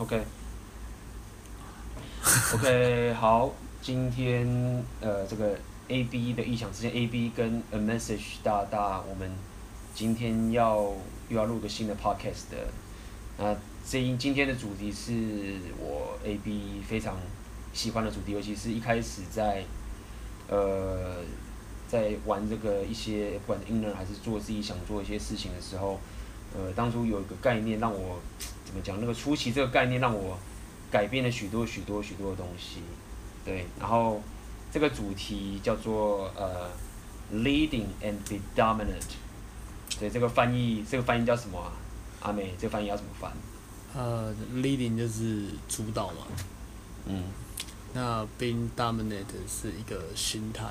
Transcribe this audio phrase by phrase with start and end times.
[0.00, 0.24] OK，OK，、
[3.20, 4.48] 好，今天
[5.02, 9.30] 呃这个 A B 的异想世界 A B 跟 A Message 大大，我们
[9.94, 10.94] 今天要
[11.28, 12.68] 又要录个新的 Podcast 的，
[13.36, 13.54] 那
[13.86, 17.18] 这一今天的主题是我 A B 非常
[17.74, 19.64] 喜欢的主题，尤其是一开始在
[20.48, 21.16] 呃
[21.86, 26.00] 在玩这个一些不管 in 而还是做自己想做一些事情的时候，
[26.54, 28.20] 呃当初有一个概念让我。
[28.62, 29.00] 怎么讲？
[29.00, 30.38] 那个初期这个概念让我
[30.92, 32.80] 改变了许多许多许多的东西，
[33.44, 33.66] 对。
[33.80, 34.22] 然后
[34.70, 36.70] 这个主题叫做呃
[37.34, 39.02] ，leading and be dominant。
[39.98, 41.72] 对，这个翻译这个翻译叫什么啊？
[42.20, 43.32] 阿美，这个翻译要怎么翻？
[43.96, 46.28] 呃，leading 就是主导嘛。
[47.06, 47.24] 嗯。
[47.92, 50.64] 那 being dominant 是一个心态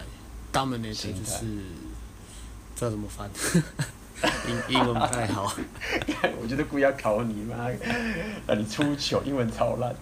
[0.54, 1.46] ，dominant 就是
[2.78, 3.30] 这要怎么翻？
[4.48, 5.54] 英 英文不太好，
[6.42, 7.70] 我觉得故意要考你妈，
[8.48, 9.96] 让你出糗，英文超烂，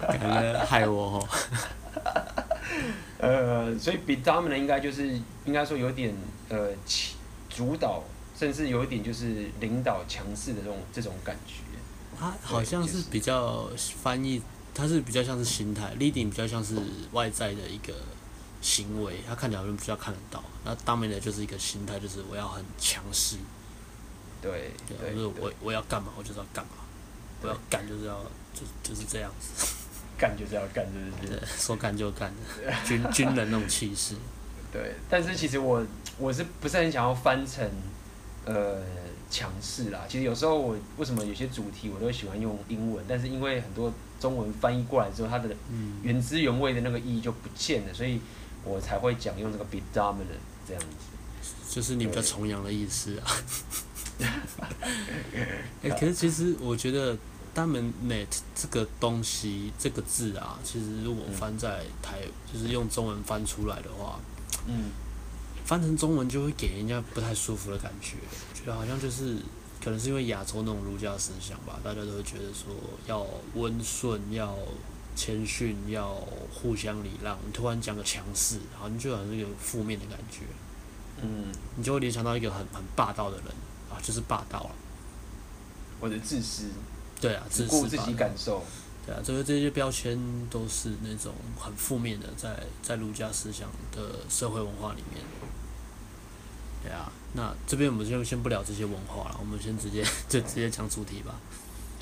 [0.00, 1.28] 感觉害我哦。
[3.18, 5.08] 呃，所以 be dominant 应该就是
[5.46, 6.14] 应该说有点
[6.50, 6.68] 呃
[7.48, 8.02] 主导，
[8.38, 11.54] 甚至有一点就是领导强势的这种这种感觉。
[12.18, 13.68] 他好像是比较
[14.02, 14.42] 翻译，
[14.74, 16.76] 他是比较像是心态，leading 比较像是
[17.12, 17.94] 外在的一个。
[18.66, 20.42] 行为，他看起来好像比较看得到。
[20.64, 23.36] 那 dominant 就是一个心态，就是我要很强势。
[24.42, 24.72] 对。
[24.88, 25.14] 对。
[25.14, 26.72] 就是我我要干嘛，我就是要干嘛。
[27.42, 28.20] 我要干就是要
[28.52, 29.72] 就就是这样子。
[30.18, 31.40] 干就是要干，是不是？
[31.58, 32.32] 说干就干，
[32.84, 34.16] 军军人那种气势。
[34.72, 35.86] 对，但是其实我
[36.18, 37.70] 我是不是很想要翻成
[38.46, 38.82] 呃
[39.30, 40.00] 强势啦？
[40.08, 45.54] 其实有时候我为什么有些主题我都喜欢用英文，但是因为很多中文翻译过来之后，它的
[46.02, 48.20] 原汁原味的那个意义就不见了，所以。
[48.66, 53.24] 我才会讲用这个 be dominant 这样子，就是你比较崇洋的意思啊。
[55.82, 57.16] 欸、可是其实我觉得
[57.54, 64.18] dominant 这个东西这个字啊，其实如果翻在台，嗯、就是用中文翻出来的话，
[64.66, 64.90] 嗯，
[65.64, 68.16] 翻成中文就会给人家不太舒服的感觉，
[68.52, 69.36] 觉得好像就是
[69.80, 72.74] 可能是因为亚洲那种儒家思想吧，大家都会觉得说
[73.06, 73.24] 要
[73.54, 74.58] 温顺要。
[75.16, 76.14] 谦逊要
[76.52, 80.42] 互相礼让，你突然讲个强势，好像就好像是有负面的感觉。
[81.22, 81.46] 嗯，
[81.76, 83.46] 你就会联想到一个很很霸道的人
[83.90, 84.70] 啊，就是霸道了，
[86.00, 86.66] 或者自私。
[87.18, 88.62] 对啊，自顾自己感受。
[89.06, 90.18] 对啊，这个这些标签
[90.50, 95.24] 都是那种很负面的，在在儒家思想的社会文化里面。
[96.82, 101.34] 对啊，那这边我们就先不聊这些文化了，我们先直接 就直接讲主题吧。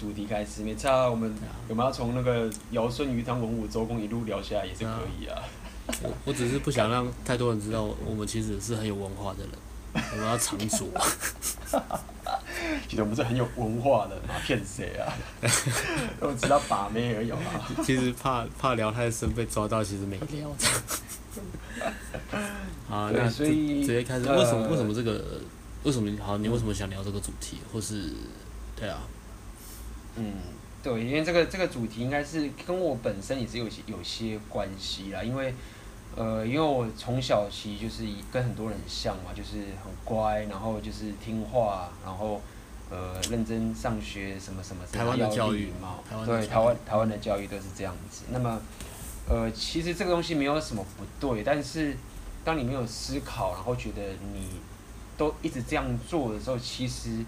[0.05, 1.09] 主题开始，没差。
[1.09, 1.35] 我们
[1.67, 5.43] 有没有从那个尧舜禹汤文武周公一路聊下来也是可以啊。
[6.03, 10.87] 我我只是不想让太多人知道，我们其实是很有文化的人，我们要藏拙。
[12.87, 15.09] 其实我们是很有文化的，哪骗谁啊？
[16.21, 17.39] 我只知道把妹而已啊。
[17.83, 20.51] 其实怕怕聊太深被抓到，其实没聊。
[22.87, 24.29] 好，那所以直接开始。
[24.29, 25.41] 为什么为什么这个？
[25.83, 26.37] 为什么好？
[26.37, 27.59] 你为什么想聊这个主题？
[27.73, 28.11] 或是
[28.77, 29.01] 对啊？
[30.17, 30.35] 嗯，
[30.83, 35.53] 对，因为这个这个主题应该是跟我本身也是有些有些关系啦，因为，
[36.15, 42.41] 呃，因为我从小其实就是跟很多人很像嘛，就是很乖，然后就是听话，然后
[42.91, 48.27] 呃认真上学，什么什么，台湾的教育嘛，对，台湾台湾的教育都是这样子。
[48.31, 48.61] 那么，
[49.29, 51.97] 呃，其实这个东西没有什么不对，但是
[52.45, 54.01] 当你没有思考，然后觉得
[54.33, 54.61] 你
[55.17, 57.25] 都一直这样做的时候，其实。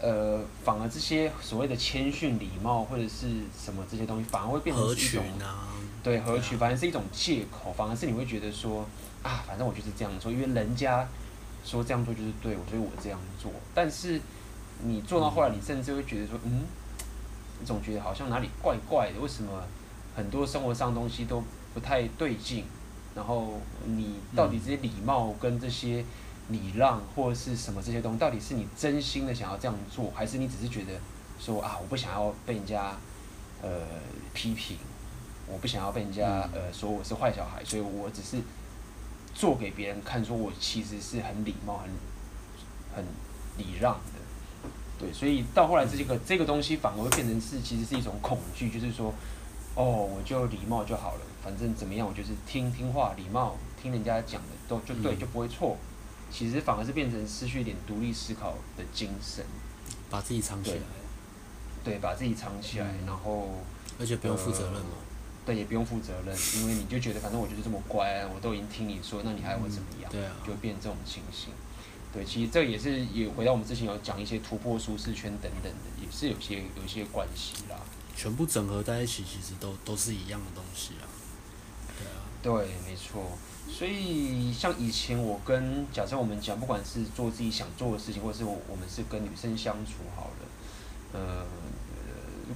[0.00, 3.26] 呃，反而这些所谓的谦逊、礼貌或者是
[3.58, 5.24] 什么这些东西，反而会变成是一种，
[6.04, 8.86] 对，合群，反而是一种借口，反而是你会觉得说，
[9.24, 11.08] 啊，反正我就是这样做，因为人家
[11.64, 13.50] 说这样做就是对我，所以我这样做。
[13.74, 14.20] 但是
[14.84, 16.62] 你做到后来，你甚至会觉得说，嗯，
[17.58, 19.64] 你总觉得好像哪里怪怪的，为什么
[20.14, 21.42] 很多生活上的东西都
[21.74, 22.64] 不太对劲？
[23.16, 26.04] 然后你到底这些礼貌跟这些。
[26.48, 30.92] 礼让或者是什么这些东西，到底是你真心的想要这样做，还是你只是觉得
[31.38, 32.96] 说啊，我不想要被人家
[33.62, 33.68] 呃
[34.32, 34.78] 批评，
[35.46, 38.38] 我不想要被人家呃说我是坏小孩，所以我只是
[39.34, 41.90] 做给别人看，说我其实是很礼貌、很
[42.96, 43.04] 很
[43.58, 44.18] 礼让的。
[44.98, 49.14] 对，所以到后来这个这个东西反而会变成是其实是一种恐惧，就是说
[49.74, 55.76] 哦，我就礼貌就好了，反正怎么样，我就是听听话、礼貌，听人家讲的都就对，就不会错。
[56.30, 59.44] 其实反而是变成失去一点独立思考的精神，
[60.10, 60.78] 把自己藏起来。
[61.84, 63.50] 对，把自己藏起来，嗯、然后
[63.98, 65.08] 而且不用负责任嘛、呃。
[65.46, 70.12] 对，也不用负责任，因为你就觉得反正我就是这么乖，我都已经听你说，那你还要我怎么样？
[70.12, 71.50] 对啊，就变这种情形。
[72.12, 77.80] 对，其实这也是也回到我们之前有讲一些突破舒适圈等等的，也是有些有一些关系啦。
[78.14, 81.08] 全部整合在一起，其实都都是一样的东西啊。
[81.96, 82.20] 对啊。
[82.42, 83.38] 对，没错。
[83.70, 91.46] 所以像以前我跟假设我们讲，不管是做自己想做的事情，或者是我我们是跟女生相处好了，呃，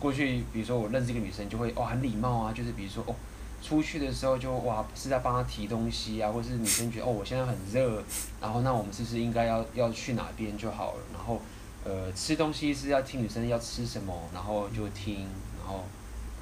[0.00, 3.14] 过去比如说我认识一个女生，就会哦很礼貌啊，就是比如说哦
[3.62, 8.02] 出去的时候就哇是在帮她提东西啊，或是女生觉得哦我现在很热，
[8.40, 11.40] 然后那我们是不是应该要要去哪边就好了，然后
[11.84, 15.28] 呃吃东西是要听女生要吃什么，然后就听，
[15.60, 15.84] 然后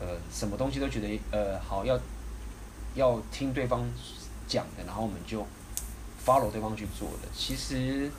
[0.00, 2.00] 呃什么东西都觉得呃好要
[2.94, 3.84] 要听对方。
[4.50, 5.46] 讲的，然后我们就
[6.26, 7.28] follow 对方去做的。
[7.32, 8.10] 其实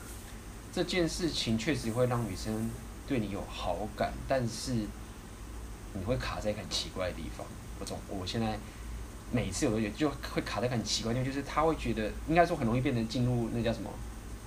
[0.72, 2.70] 这件事情确实会让女生
[3.06, 4.72] 对你有好感，但是
[5.92, 7.46] 你会卡在一个很奇怪的地方。
[7.78, 8.58] 我总我现在
[9.30, 13.90] 每次我都觉得就会卡在很奇怪的地方，就是他会觉得应该说很容易变成进入那叫什么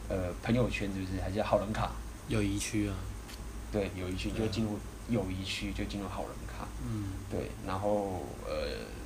[0.10, 1.22] 呃朋友圈，是不是？
[1.22, 1.92] 还是叫好人卡？
[2.28, 2.96] 友谊区啊。
[3.72, 6.68] 对，友谊区就进入友谊区，就进入好人卡。
[6.82, 7.14] 嗯。
[7.30, 9.05] 对，然后呃。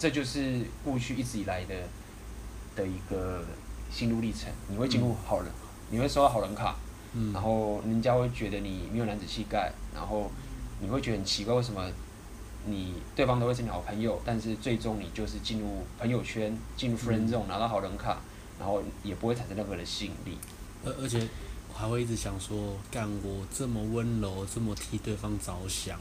[0.00, 1.74] 这就是过去一直以来的
[2.74, 3.44] 的一个
[3.92, 4.50] 心路历程。
[4.68, 6.74] 你会进入好人，嗯、你会收到好人卡，
[7.12, 10.30] 嗯、然后人家会觉得你没有男子气概，然后
[10.80, 11.86] 你会觉得很奇怪，为什么
[12.64, 18.16] 你对方都会是你好朋友，但是最终你就是进入朋友圈，进入 friend zone，拿到好人卡，
[18.58, 20.38] 然后也不会产生任何的吸引力。
[20.82, 21.28] 而而且
[21.68, 26.00] 我还会一直想说，干我这么温柔，这么替对方着想。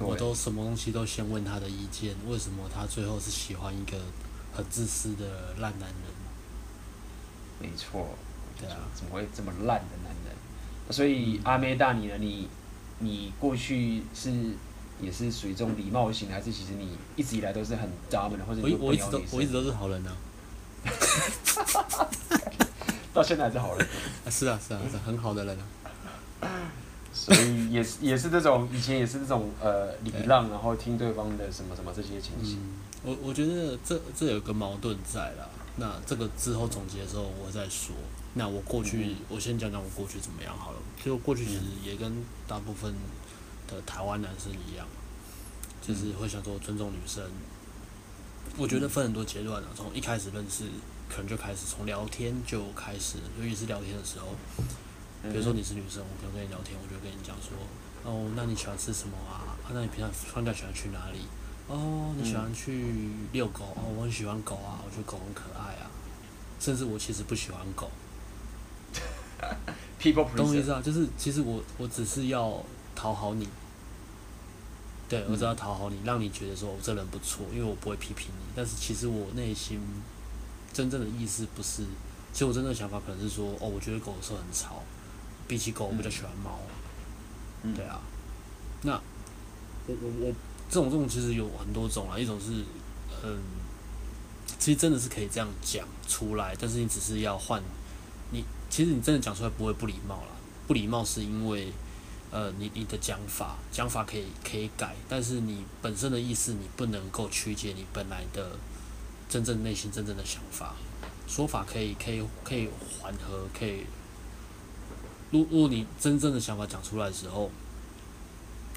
[0.00, 3.98] 我都什么东西都先问他的意见，为什么他最后是喜欢一个
[4.54, 5.96] 很自私的烂男人？
[7.60, 8.06] 没错，
[8.58, 10.36] 对啊，怎么会这么烂的男人？
[10.90, 12.16] 所以阿妹大你呢？
[12.18, 12.48] 你
[13.00, 14.32] 你过去是
[15.00, 20.16] 也是属于这种礼貌型，还是其实你一直以来都是很渣的，或者我我一直都我一直都是好人呢、啊？
[23.12, 23.86] 到现在还是好人？
[24.24, 25.66] 啊是啊是啊是啊，很好的人啊。
[27.18, 32.58] 所以也是也是这种以前也是这种呃礼让，然后听对方的什么什么这些情形。
[32.60, 35.48] 嗯、我我觉得这这有个矛盾在啦。
[35.76, 37.94] 那这个之后总结的时候我再说。
[38.34, 40.78] 那我过去、嗯、我先讲讲我过去怎么样好了。
[40.96, 42.94] 其实我过去其实也跟大部分
[43.66, 44.86] 的台湾男生一样，
[45.82, 47.24] 就是会想说尊重女生。
[48.56, 50.64] 我觉得分很多阶段啊，从一开始认识
[51.08, 54.28] 可能就开始，从聊天就开始，尤其是聊天的时候。
[55.22, 57.56] 比如说你是女生，我可能跟你聊天，我就跟你讲说，
[58.04, 59.58] 哦，那你喜欢吃什么啊？
[59.64, 61.20] 啊，那你平常放假喜欢去哪里？
[61.66, 63.64] 哦，你喜欢去遛狗？
[63.76, 65.90] 哦，我很喜欢狗啊，我觉得狗很可爱啊。
[66.60, 67.90] 甚至我其实不喜欢狗。
[70.36, 70.80] 懂我意思啊？
[70.82, 73.48] 就是其实我我只是要讨好你。
[75.08, 78.44] 对，我只要讨好你，让你觉得说我这人不错，因为我不会批评你。
[78.56, 79.80] 但是其实我内心
[80.72, 81.82] 真正的意思不是，
[82.32, 84.82] 其实我真正的想法可能是说，哦，我觉得狗的时候很吵。
[85.48, 86.60] 比起狗，我比较喜欢猫。
[87.64, 87.98] 嗯，对啊。
[88.82, 88.92] 那
[89.86, 90.32] 我我我
[90.70, 92.62] 这种这种其实有很多种啊，一种是
[93.24, 93.40] 嗯，
[94.58, 97.60] 其实真的是可以这样讲出来，但是你只是要换
[98.30, 100.28] 你，其实你真的讲出来不会不礼貌啦。
[100.68, 101.72] 不礼貌是因为
[102.30, 108.52] 呃，你你的讲法讲法可以可以改，但是你本身的意思你不能够曲解你本来的
[109.28, 110.74] 真正内心真正的想法。
[111.26, 112.68] 说法可以可以可以
[113.00, 113.84] 缓和可以。
[115.30, 117.50] 如如果你真正的想法讲出来的时候，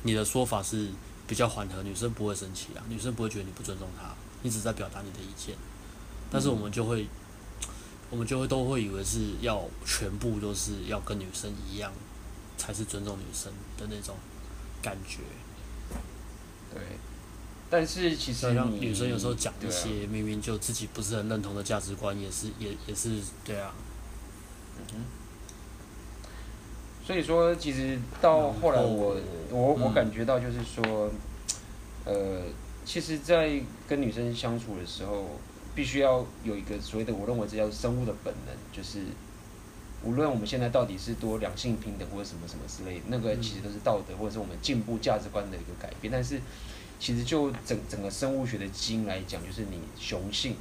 [0.03, 0.89] 你的说法是
[1.27, 5.55] 比较缓和，女生不会生气啊，女生不会觉得你不尊重她，你只在表达你的意见。
[6.29, 7.07] 但是我们就会，
[8.09, 11.91] 我们就会都会以为是要全部都是要跟女生一样，
[12.57, 14.15] 才是尊重女生的那种
[14.81, 15.19] 感觉。
[16.73, 16.81] 对，
[17.69, 23.73] 但是其实让女生有时候讲一些明明就自己不是很认同的价值观，也是也也是对啊。
[24.77, 25.20] 嗯哼。
[27.03, 29.17] 所以说，其实到后来我，
[29.49, 31.09] 我我我感觉到就是说，
[32.05, 32.41] 呃，
[32.85, 35.25] 其实，在跟女生相处的时候，
[35.73, 38.99] 必须要有一个所谓的，我认为这叫生物的本能，就是
[40.03, 46.11] 无论我们现在到底是多两性平等或者什么什么之类的，那个其实都是道德或者是我们进步价值观的一个改变。
[46.11, 46.39] 但是，
[46.99, 50.55] 其实就整整个生物学的基因来讲，就是你雄性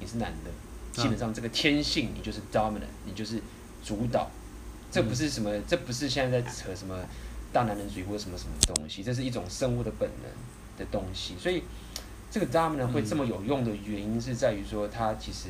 [0.00, 0.50] 你是男的，
[1.00, 3.40] 基本上这个天性你就是 dominant，你就是
[3.84, 4.30] 主导。
[4.92, 6.94] 这不是什么，这不是现在在扯什么
[7.50, 10.30] 大男人主义或者什么什么东西，这是一种生物的本能
[10.76, 11.34] 的东西。
[11.40, 11.62] 所以，
[12.30, 15.48] 这个 dominant 会这么有用的原因是在于说，他其实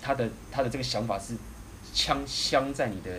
[0.00, 1.34] 他的他的这个想法是
[1.92, 3.10] 枪镶在你的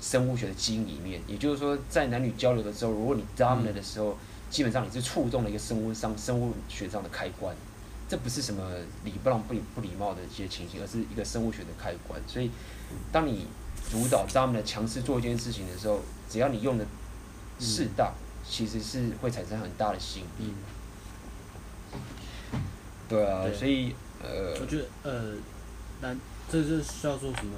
[0.00, 1.20] 生物学的基因里面。
[1.28, 4.18] 也就是说，在男女交流的时候，如果你 dominant 的时候，
[4.50, 7.54] 基本上你是触动了一个生物上生物学上的开关。
[8.08, 8.62] 这不是什么
[9.04, 12.20] 礼不让不礼不礼貌的一些情形，而是一个生物学的开关。
[12.26, 12.50] 所以，
[13.10, 13.46] 当你
[13.90, 16.86] 主导他们的强势做一件事情的时候，只要你用的
[17.58, 18.12] 适当，
[18.46, 20.54] 其实是会产生很大的吸引力。
[23.08, 25.34] 对啊，所以呃，我觉得呃，
[26.00, 26.18] 男
[26.50, 27.56] 这是叫做什么？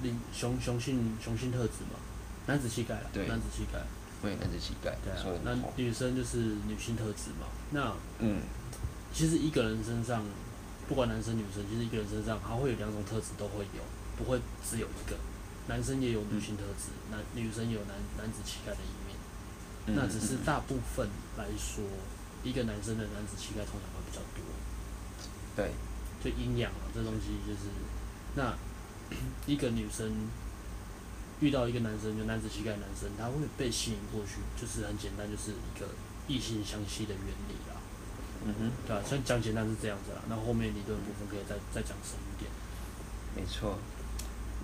[0.00, 1.98] 灵雄雄性雄性特质嘛，
[2.46, 3.80] 男子气概，对，男子气概，
[4.22, 4.96] 对，男子气概。
[5.02, 6.36] 对啊，那女生就是
[6.68, 7.48] 女性特质嘛。
[7.72, 8.40] 那嗯，
[9.12, 10.24] 其实一个人身上，
[10.88, 13.82] 不管男生女生，其实一个人身上，他会有两种特质都会有，
[14.16, 15.16] 不会只有一个。
[15.66, 19.16] 男生也有女性特质，男女生也有男男子气概的一面。
[19.96, 21.84] 那只是大部分来说，
[22.44, 24.44] 一个男生的男子气概通常会比较多。
[25.56, 25.72] 对，
[26.22, 27.68] 就阴阳啊，这东西就是
[28.34, 28.54] 那。
[29.46, 30.28] 一个女生
[31.40, 35.88] 遇到一个男生，就男子气概男生，他会被吸引过去，就是很简单，就是一个
[36.26, 37.77] 异性相吸的原理啦。
[38.44, 42.50] 嗯哼，对啊，虽然讲简单是这样子啦，那后面理论部分可以再再讲深一点。
[43.34, 43.76] 没错。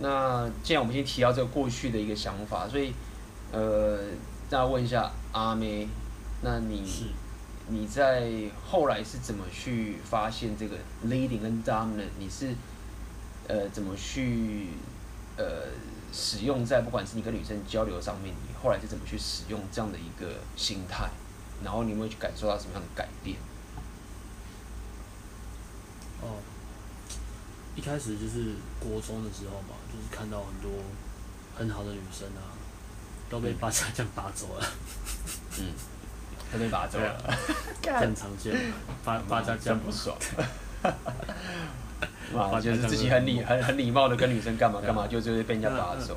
[0.01, 2.93] 那既然我们先提到这个过去的一个想法，所以
[3.53, 3.99] 呃，
[4.49, 5.89] 再问一下阿妹，
[6.43, 7.07] 那你是
[7.69, 8.31] 你在
[8.65, 10.77] 后来是怎么去发现这个
[11.07, 12.11] leading 跟 dominant？
[12.19, 12.55] 你是？
[13.47, 14.69] 呃，怎么去
[15.37, 15.45] 呃
[16.11, 21.11] 使用在不管是你跟女生交流上面，你后来是怎么去使用这样的一个心态？
[21.63, 23.37] 然后你有没有去感受到什么样的改变？
[26.23, 26.39] 哦，
[27.77, 30.71] 一开始就是国中的时候嘛，就是看到很多
[31.57, 32.55] 很好的女生啊，
[33.29, 34.67] 都被八家将拔走了。
[35.59, 35.73] 嗯，
[36.53, 37.39] 都被拔走了，
[38.01, 38.73] 很常见，
[39.05, 40.17] 八八家将不爽。
[42.35, 46.17] 啊，就是自己很礼很很礼貌的跟女生干嘛干嘛，就就会被人家打走。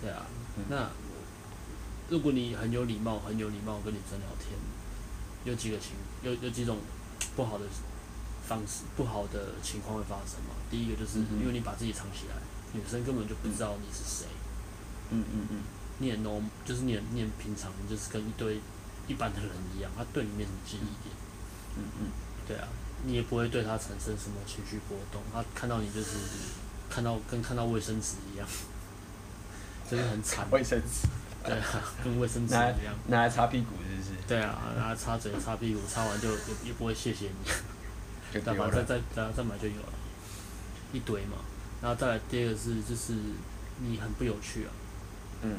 [0.00, 0.26] 对啊，
[0.68, 0.88] 那
[2.08, 4.58] 如果你很有礼貌，很有礼貌跟女生聊天，
[5.44, 6.78] 有几个情有有几种
[7.36, 7.64] 不好的
[8.46, 10.54] 方式，不好的情况会发生嘛？
[10.70, 12.34] 第一个就是因为你把自己藏起来，
[12.72, 14.26] 女生根本就不知道你是谁。
[15.10, 15.62] 嗯嗯嗯。
[15.98, 18.58] 你很 normal，就是你很你很平常，就是跟一堆
[19.06, 21.14] 一般的人一样，他对你没什么记忆点。
[21.76, 22.06] 嗯嗯。
[22.46, 22.66] 对啊。
[23.04, 26.10] 你也不会对他产生什么情绪波动，他看到你就是
[26.88, 28.46] 看到跟看到卫生纸一样，
[29.90, 30.46] 真 的很惨。
[30.52, 31.08] 卫生纸，
[31.44, 32.94] 对啊，跟卫生纸一样。
[33.08, 33.91] 拿来擦屁股是不是？
[34.26, 36.36] 对啊，然后擦嘴、擦屁股，擦完就也
[36.66, 38.40] 也不会谢谢你。
[38.40, 39.92] 再买再再再再买就有了，
[40.92, 41.38] 一堆嘛。
[41.82, 43.14] 然后再来第二个是就是
[43.80, 44.70] 你很不有趣啊，
[45.42, 45.58] 嗯，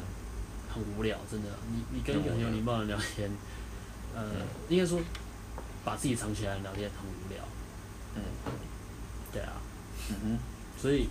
[0.73, 1.49] 很无聊，真的。
[1.69, 3.29] 你你跟一个很有礼貌的人聊天，
[4.15, 4.23] 呃，
[4.69, 4.99] 应该说。
[5.85, 7.43] 把自己藏起来聊天很无聊，
[8.15, 8.23] 嗯，
[9.33, 9.51] 对啊，
[10.09, 10.39] 嗯哼，
[10.81, 11.09] 所以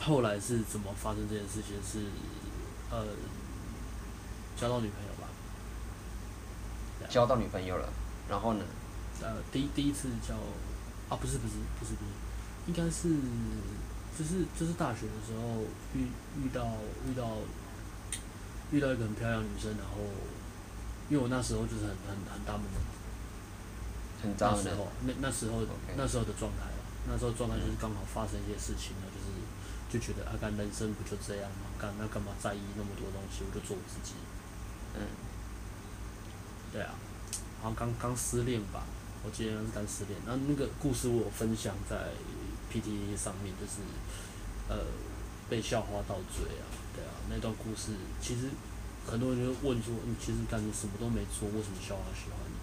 [0.00, 1.76] 后来是怎么发生这件事情？
[1.84, 2.06] 是
[2.90, 3.04] 呃，
[4.56, 5.13] 交到女朋友吧？
[7.08, 7.88] 交到女朋友了，
[8.28, 8.64] 然后呢？
[9.22, 10.34] 呃，第一第一次交，
[11.08, 12.10] 啊，不是不是不是不是，
[12.66, 13.08] 应该是
[14.18, 15.62] 就是就是大学的时候
[15.94, 16.66] 遇遇到
[17.06, 17.38] 遇到
[18.72, 20.02] 遇到一个很漂亮的女生，然后
[21.08, 22.80] 因为我那时候就是很很很大门的。
[24.24, 25.62] 那时候，那那时候.
[25.96, 26.80] 那时候的状态了。
[27.06, 29.28] 那时候状态就是刚好发生一些事情了，就是
[29.92, 31.70] 就觉得啊，干人生不就这样吗？
[31.78, 33.44] 干那干嘛在意那么多东西？
[33.44, 34.14] 我就做我自己。
[34.96, 35.04] 嗯。
[36.74, 36.90] 对啊，
[37.62, 38.82] 好像刚刚失恋吧，
[39.22, 40.18] 我记得是刚失恋。
[40.26, 42.10] 然后那个故事我有分享在
[42.72, 43.78] PTT 上面，就是
[44.68, 44.82] 呃
[45.48, 48.50] 被校花倒追啊，对啊，那段故事其实
[49.06, 52.58] 很多人就问说，你其实干你什么都没做，为什么校花喜欢你？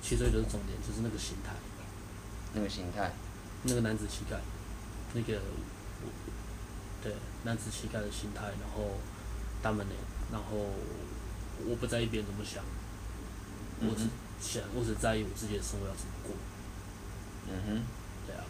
[0.00, 1.52] 其实就是重点，就是那个心态。
[2.54, 3.12] 那个心态。
[3.64, 4.38] 那个男子气概，
[5.14, 5.36] 那个，
[7.02, 8.92] 对，男子气概的心态，然后，
[9.60, 9.98] 大门脸，
[10.30, 10.70] 然后，
[11.66, 12.62] 我不在意别人怎么想，
[13.80, 14.08] 我只
[14.40, 16.34] 想，我只在意我自己的生活要怎么过。
[17.48, 17.68] 嗯哼。
[18.26, 18.44] 对啊。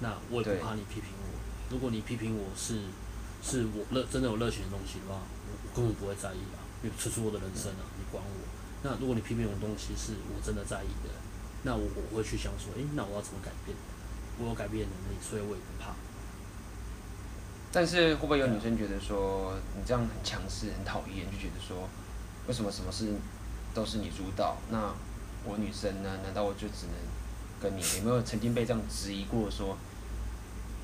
[0.00, 1.38] 那我也不怕你批评我，
[1.70, 2.88] 如果你批评我是，
[3.42, 8.36] 是我热真的有热情的东西的话，我根本不会在意啊，因为这是我的人生啊，你管我。
[8.82, 11.12] 那如果你批评我的东西是我真的在意的，
[11.62, 13.76] 那我我会去想说，诶，那我要怎么改变？
[14.38, 15.92] 我有改变的能力，所以我也不怕。
[17.70, 21.86] 但是会不会有女生觉得说你这样很强势、很讨厌，就觉得说
[22.48, 23.12] 为什么什么事
[23.74, 24.56] 都是你主导？
[24.70, 24.94] 那
[25.44, 26.18] 我女生呢？
[26.22, 26.94] 难道我就只能
[27.60, 27.82] 跟你？
[27.98, 29.50] 有没有曾经被这样质疑过？
[29.50, 29.76] 说，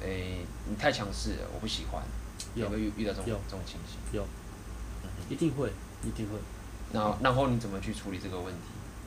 [0.01, 2.03] 诶，你太强势了，我不喜欢。
[2.55, 3.99] 有没有遇遇到这种这种情形？
[4.13, 4.27] 有，
[5.29, 5.71] 一定会，
[6.05, 6.39] 一定会。
[6.93, 8.61] 那然后你怎么去处理这个问题？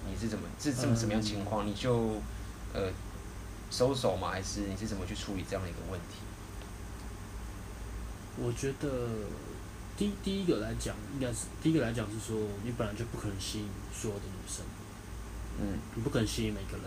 [0.10, 1.66] 你是怎么是怎么什么样情况？
[1.66, 2.22] 你就
[2.74, 2.92] 呃
[3.72, 4.30] 收手吗？
[4.30, 6.18] 还是你是怎么去处理这样的一个问题？
[8.42, 8.88] 我觉得
[10.00, 14.66] 第第一个来讲，应该是第一个来讲是说，你本来就不可能吸引所有的女生，
[15.60, 16.86] 嗯，你不可能吸引每个人，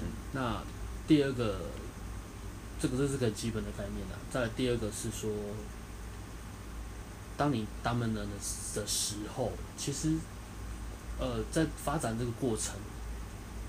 [0.00, 0.06] 嗯。
[0.32, 0.62] 那
[1.08, 1.58] 第二个，
[2.80, 4.14] 这个这是个基本的概念啊。
[4.30, 5.28] 再来第二个是说，
[7.36, 8.26] 当你 dominant 的
[8.76, 10.14] 的时候，其实，
[11.18, 12.76] 呃，在发展这个过程，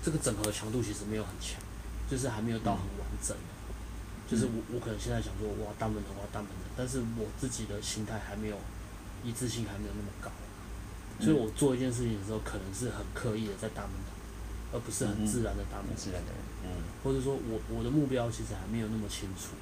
[0.04, 1.60] 这个整合强度其实没有很强，
[2.08, 3.36] 就是还没有到很完整。
[3.36, 3.51] 嗯、
[4.32, 8.56] 就是我我可能现在想说，我要 dominant，我要 dominant，但是我自己的心态还没有
[9.22, 10.32] 一致性还没有那么高，
[11.20, 14.08] 所以我做一件事情的时候，可能是很刻意的在 dominant，
[14.72, 16.00] 而不是很自然的 dominant。
[16.00, 16.32] 自然的，
[16.64, 16.80] 嗯。
[17.04, 19.52] 或者说我我的目标其实还没有那么清楚。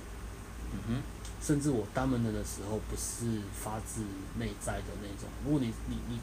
[0.73, 1.03] 嗯哼，
[1.43, 4.03] 甚至我 dominant 的时候不是发自
[4.39, 5.27] 内在的那种。
[5.45, 6.21] 如果你你你，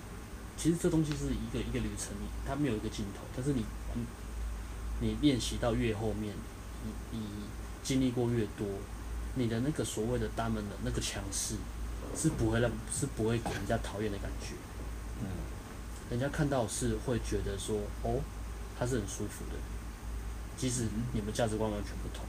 [0.56, 3.28] 其实这东西是一个一个旅程，你它没有一个尽头。
[3.36, 4.06] 但是你你
[5.02, 6.34] 你练习到越后面，
[6.86, 7.20] 你你
[7.88, 8.68] 经历过越多，
[9.36, 11.56] 你的那个所谓的 dominant 的那个强势，
[12.14, 14.56] 是不会让是不会给人家讨厌的感觉。
[15.22, 15.30] 嗯，
[16.10, 18.20] 人家看到是会觉得说，哦，
[18.78, 19.56] 他是很舒服的，
[20.58, 22.26] 即使你们价值观完全不同。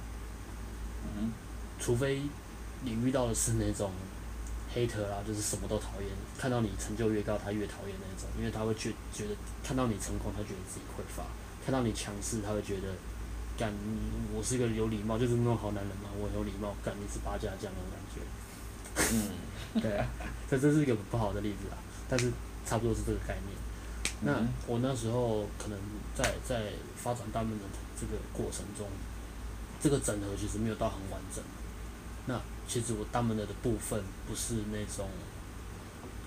[1.16, 1.32] 嗯。
[1.80, 2.22] 除非
[2.82, 3.90] 你遇到的是那种
[4.72, 9.34] hater 啦，就是什么都讨厌，看到你成就越高，他越讨厌那种，因为他会觉觉得
[9.64, 11.24] 看到你成功，他觉得自己匮乏；
[11.64, 12.94] 看到你强势，他会觉得，
[13.58, 13.72] 干，
[14.32, 18.22] 我是一个有礼貌，就是那种好男人嘛，我有礼貌，干你是八家将那种感觉。
[19.74, 20.06] 嗯， 对啊，
[20.48, 21.76] 这这是一个不好的例子啊，
[22.08, 22.30] 但是
[22.64, 23.58] 差不多是这个概念。
[24.20, 25.78] 那我那时候可能
[26.14, 27.64] 在在发展大门的
[28.00, 28.86] 这个过程中，
[29.80, 31.42] 这个整合其实没有到很完整。
[32.26, 35.08] 那其实我 dominant 的部分不是那种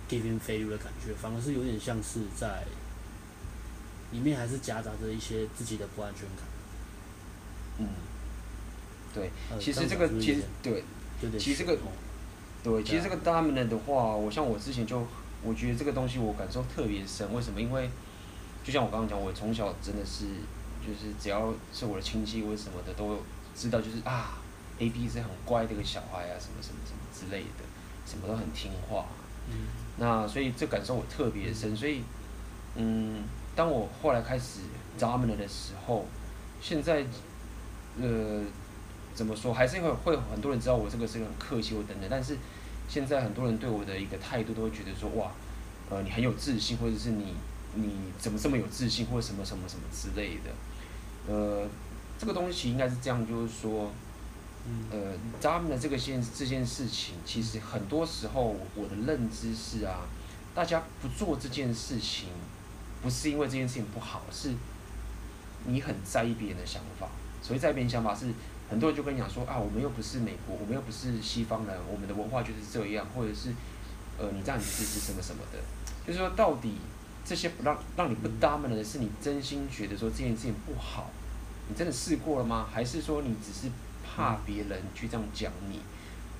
[0.09, 2.65] giving value 的感觉，反而是有点像是在
[4.11, 6.50] 里面还是夹杂着一些自己的不安全感。
[7.81, 7.87] 嗯，
[9.13, 10.83] 对，其实这个其实对，
[11.37, 11.77] 其实这个
[12.63, 15.05] 对，其实这个 dominant 的话，我像我之前就
[15.43, 17.59] 我觉得这个东西我感受特别深，为什么？
[17.61, 17.89] 因为
[18.63, 20.25] 就像我刚刚讲，我从小真的是
[20.85, 23.17] 就是只要是我的亲戚或者什么的都
[23.55, 24.37] 知道，就是啊。
[24.79, 27.63] A B 是很乖的一个小孩啊，什么什么什么之类的，
[28.03, 29.05] 什么都很听话。
[29.47, 29.67] 嗯。
[29.97, 32.01] 那所以这感受我特别深，所以，
[32.75, 33.23] 嗯，
[33.55, 34.61] 当我后来开始
[34.97, 36.07] dominant 的时候，
[36.59, 37.05] 现在，
[37.99, 38.43] 呃，
[39.13, 42.37] 怎么说，还是会会很多人知道我这个是很客气或等等，但是
[42.87, 45.31] 现在很多人对我的一个态度都会觉得说，哇，
[45.89, 47.33] 呃，你很有自信，或者是你
[47.75, 50.51] 你怎么这么有自信，或者什么什么什么之类的，
[51.27, 51.67] 呃，
[52.19, 53.91] 这个东西应该是这样，就是说。
[54.91, 54.99] 呃，
[55.39, 60.01] 咱们的这个件这件事情，其实很多时候我的认知是啊，
[60.53, 62.29] 大家不做这件事情，
[63.01, 64.53] 不是因为这件事情不好，是
[65.65, 67.09] 你很在意别人的想法。
[67.41, 68.27] 所以在意别人想法是，
[68.69, 73.49] 很多人就跟你讲说啊，我们又不是美国，我们又不是西方人，我们的文化就是这样，或者是
[74.17, 75.59] 呃，你这样子是什么什么的，
[76.05, 76.75] 就是说到底
[77.25, 81.09] 这些不让让你不 dominant 的是你真心觉得说这件事情不好，
[81.69, 82.67] 你真的试过了吗？
[82.71, 83.71] 还是说你只是？
[84.13, 85.79] 怕别人去这样讲你，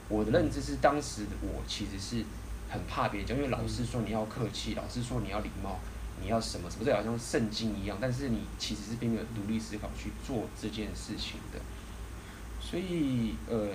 [0.09, 2.25] 我的认知是，当时我其实是
[2.69, 5.79] 很怕别人讲，因为老师说你要客气，老师说你要礼貌，
[6.21, 11.59] 你要什么什么，这好像圣经一样，但是你其实是并没有独立思考去做这件事情的。
[12.61, 13.69] 所以，呃，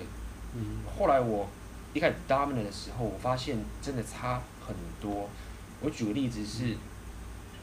[0.99, 1.49] 后来我
[1.93, 5.29] 一开始 dominant 的时候，我发现真的差很多。
[5.81, 6.77] 我举个例子是，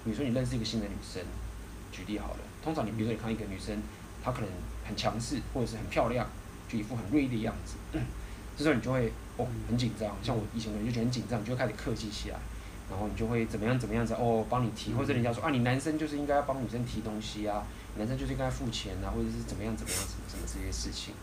[0.03, 1.23] 比如说你认识一个新的女生，
[1.91, 3.81] 举例好了，通常你比如说你看一个女生，
[4.23, 4.49] 她可能。
[4.85, 6.27] 很强势，或者是很漂亮，
[6.67, 7.75] 就一副很锐利的样子。
[8.57, 12.37] 这时候你就会哦很紧张，像我以前可能就觉得很紧张，你就会开始客气起来，
[12.93, 17.65] 然后你就会怎么样怎么样子哦帮你提，或者人家说啊你男生就是应该要帮女生提东西啊，
[17.97, 21.15] 男生就是应该付钱啊，或者是怎么样怎么样什么什么这些事情。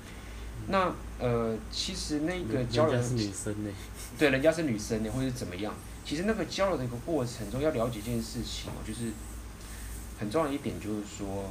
[0.67, 3.71] 那呃其实那个交流，是女生呢，
[4.19, 5.73] 对，人家是女生呢，或者是怎么样？
[6.05, 9.13] 其实那个交流的一个过程中要了解一件事情哦，就是
[10.19, 11.45] 很重要的一点就是说。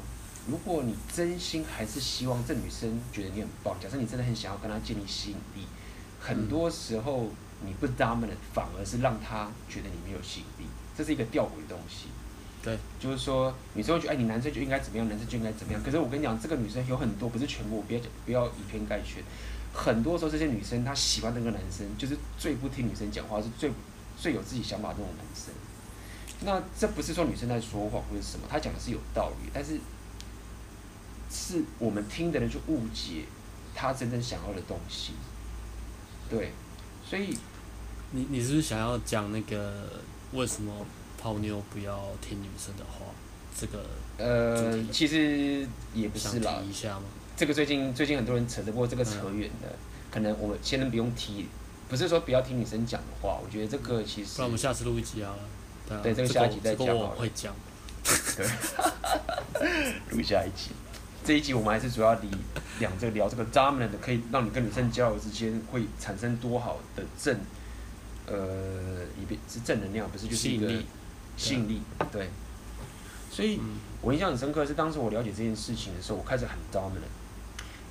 [0.48, 5.68] 如果你真心还是希望这女生觉得你很棒，假设你真的很想要跟她建立吸引力，
[6.20, 7.28] 很多时候
[7.66, 12.08] 你不 dominant 反而是让他觉得你没有吸引力，这是一个吊诡的东西。
[12.62, 15.82] 对，就是说女生会觉得，哎，你男生就应该怎么样，男生就应该怎么样。
[15.84, 19.24] 可是我跟你讲，这个女生有很多，不是全部，不要不要以偏概全。
[19.74, 23.72] 很多时候这些女生她喜欢那个男生，就是最不听女生讲话，是最
[24.18, 25.54] 最有自己想法的那种男生。
[26.42, 29.80] 那这不是说女生在说谎或者什么，她讲的是有道理，但是。
[31.32, 33.26] 是我们听的人就误解
[33.76, 35.14] 她真正想要的东西，
[36.28, 36.52] 对，
[37.06, 37.38] 所以
[38.12, 39.90] 你你是不是想要讲那个
[40.34, 40.74] 为什么
[41.22, 43.06] 泡妞不要听女生的话？
[43.60, 43.84] 这个
[44.18, 47.04] 呃，其实也不是啦，一下吗？
[47.36, 49.78] 这个最近最近很多人扯着，不过这个扯远了，嗯、
[50.10, 51.48] 可能我们先能不用提，
[51.90, 54.36] 不是说不要听女生讲的话，我觉得这个其实。
[54.38, 55.36] 那我们下次录一集啊。
[55.88, 56.96] 对，啊对，这个下一集再讲。
[56.96, 57.54] 我会讲。
[58.38, 58.48] 对，
[60.12, 60.72] 录下一集。
[61.24, 62.30] 这一集我们还是主要理
[62.80, 67.38] 两这个聊这个 dominant 的，可以让你跟女生交流之间会产生多好的正
[68.30, 70.72] 呃，一边是正能量，不是就是一个
[71.36, 72.30] 吸引力，对。
[73.32, 73.60] 所以，
[74.02, 77.10] 我印象很深刻是当时我了解这件事情的时候，我开始很 dominant。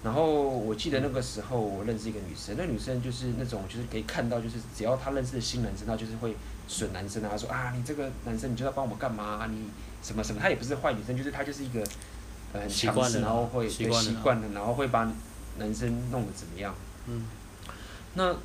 [0.04, 6.36] 然后我记得那个时候我认识一个女生，那女生就是那种就是可以看到，就是只要她认识的新男生，她就是会
[6.68, 9.48] 损男生啊，说啊你这个男生你就要帮我们干嘛？
[9.50, 9.68] 你
[10.02, 10.40] 什么什么？
[10.40, 11.80] 她也不是坏女生，就是她就是一个
[12.52, 15.10] 呃很强势，然后会习惯了，然后会把
[15.58, 16.72] 男生弄得怎么样？
[17.06, 17.24] 嗯。
[18.14, 18.36] 那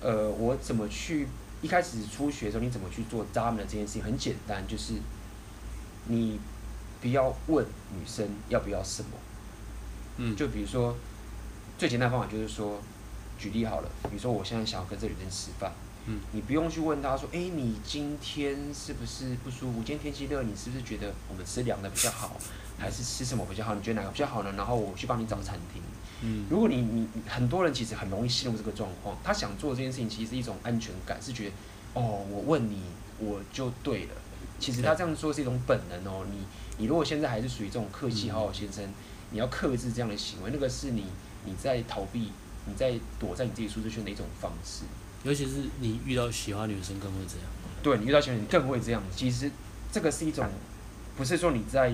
[0.00, 1.28] 呃，我怎么去
[1.62, 4.02] 一开始初学的时候，你怎么去做 dominant 这件事情？
[4.02, 4.94] 很简单，就是。
[6.08, 6.40] 你
[7.00, 9.10] 不要问女生要不要什么，
[10.16, 10.96] 嗯，就比如说
[11.78, 12.80] 最简单的方法就是说，
[13.38, 15.70] 举例好了，比如说我现在想要跟这女生吃饭，
[16.06, 19.74] 嗯，你不用去问她说，哎，你今天是不是不舒服？
[19.84, 22.36] 今天天气热，你是不是觉得我们吃凉的比较好，
[22.76, 23.76] 还是吃什么比较好？
[23.76, 24.52] 你觉得哪个比较好呢？
[24.56, 25.80] 然后我去帮你找餐厅。
[26.22, 31.52] 嗯，如果你你很多人其实很容易陷入这个状况，他想做这件事情其实是一种安全感，是觉得
[31.94, 32.82] 哦，我问你
[33.18, 34.10] 我就对了。
[34.58, 36.38] 其实他这样说是一种本能哦，你
[36.78, 38.84] 你如果现在还是属于这种客气好好先生，
[39.30, 41.06] 你要克制这样的行为，那个是你
[41.44, 42.30] 你在逃避，
[42.66, 44.84] 你在躲在你自己舒适圈的一种方式。
[45.24, 47.46] 尤其是你遇到喜欢女生更会这样。
[47.82, 49.02] 对，你遇到喜欢女生更会这样。
[49.14, 49.50] 其实
[49.90, 50.46] 这个是一种，
[51.16, 51.92] 不是说你在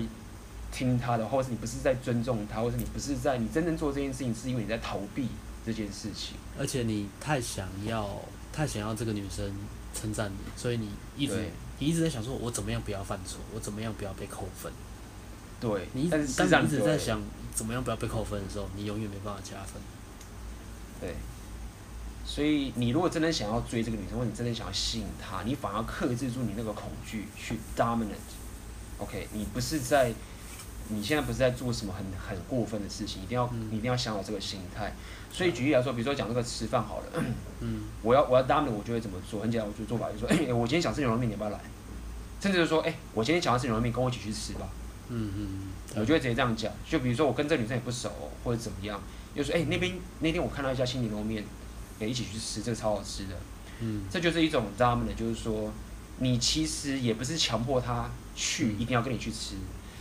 [0.71, 5.27] 听他的，或者是你不是在尊重他，或者你不是在你真正做这件事情，是因为你在逃避
[5.65, 6.35] 这件事情。
[6.57, 8.09] 而且你太想要，
[8.51, 9.53] 太想要这个女生
[9.93, 11.35] 称赞你，所以你一直。
[11.81, 14.69] 你一直在想说，我怎么样不要犯错，我怎么样不要被扣分？
[15.61, 17.21] 对，你一直当你一直在想
[17.55, 19.81] 怎么样不要被扣分的时候，你永远没办法加分。
[20.99, 21.15] 对，
[22.25, 28.27] 所以你如果真的想要追这个女生，或者你真的想要吸引她，你反而克制住你那个恐惧，去 dominant。
[28.97, 30.11] OK，你不是在。
[30.89, 34.93] 你现在不是在做什么很很过分的事情，一定要、嗯、你一定要想好这个心态。
[35.31, 37.23] 所以举例来说，比如说讲这个吃饭好了，
[37.61, 39.41] 嗯， 我要我要 dominant，我就会怎么做？
[39.41, 41.59] 很简单，我就做法就是说，哎、欸，我今天想吃牛肉面，你要不要来？
[42.41, 44.67] 甚至就是说，哎、欸，我今天想要吃牛肉面，跟我一起去吃吧。
[45.09, 46.71] 嗯嗯，我就会直接这样讲。
[46.87, 48.11] 就比如说我跟这个女生也不熟，
[48.43, 48.99] 或者怎么样，
[49.35, 51.43] 就说，哎、欸，那边那天我看到一家新牛肉面，
[51.99, 53.35] 哎，一起去吃，这个超好吃的。
[53.81, 55.71] 嗯，这就是一种 dominant，就是说，
[56.17, 59.55] 你其实也不是强迫他去，一定要跟你去吃。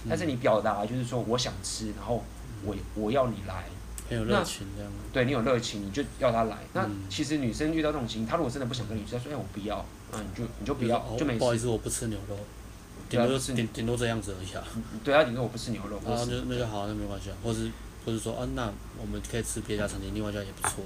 [0.09, 2.23] 但是你表达就是说我想吃，然后
[2.65, 3.65] 我我要你来，
[4.09, 4.93] 很有热情这样。
[5.13, 6.59] 对，你有热情，你就要他来。
[6.75, 11.39] 那其实女生遇到这种情况，她如果真的不想跟你吃，她说哎我不要，那你就你就不要，就没事。
[11.39, 12.37] 不好意思，我不吃牛肉，
[13.09, 14.63] 顶多是顶顶多这样子而已啊。
[15.03, 15.97] 对啊，顶多我不吃牛肉。
[15.99, 17.37] 啊，那那就好，那没关系啊。
[17.43, 17.71] 或是
[18.05, 20.85] 或者说啊，那我们可以吃别家餐厅，另外一家也不错。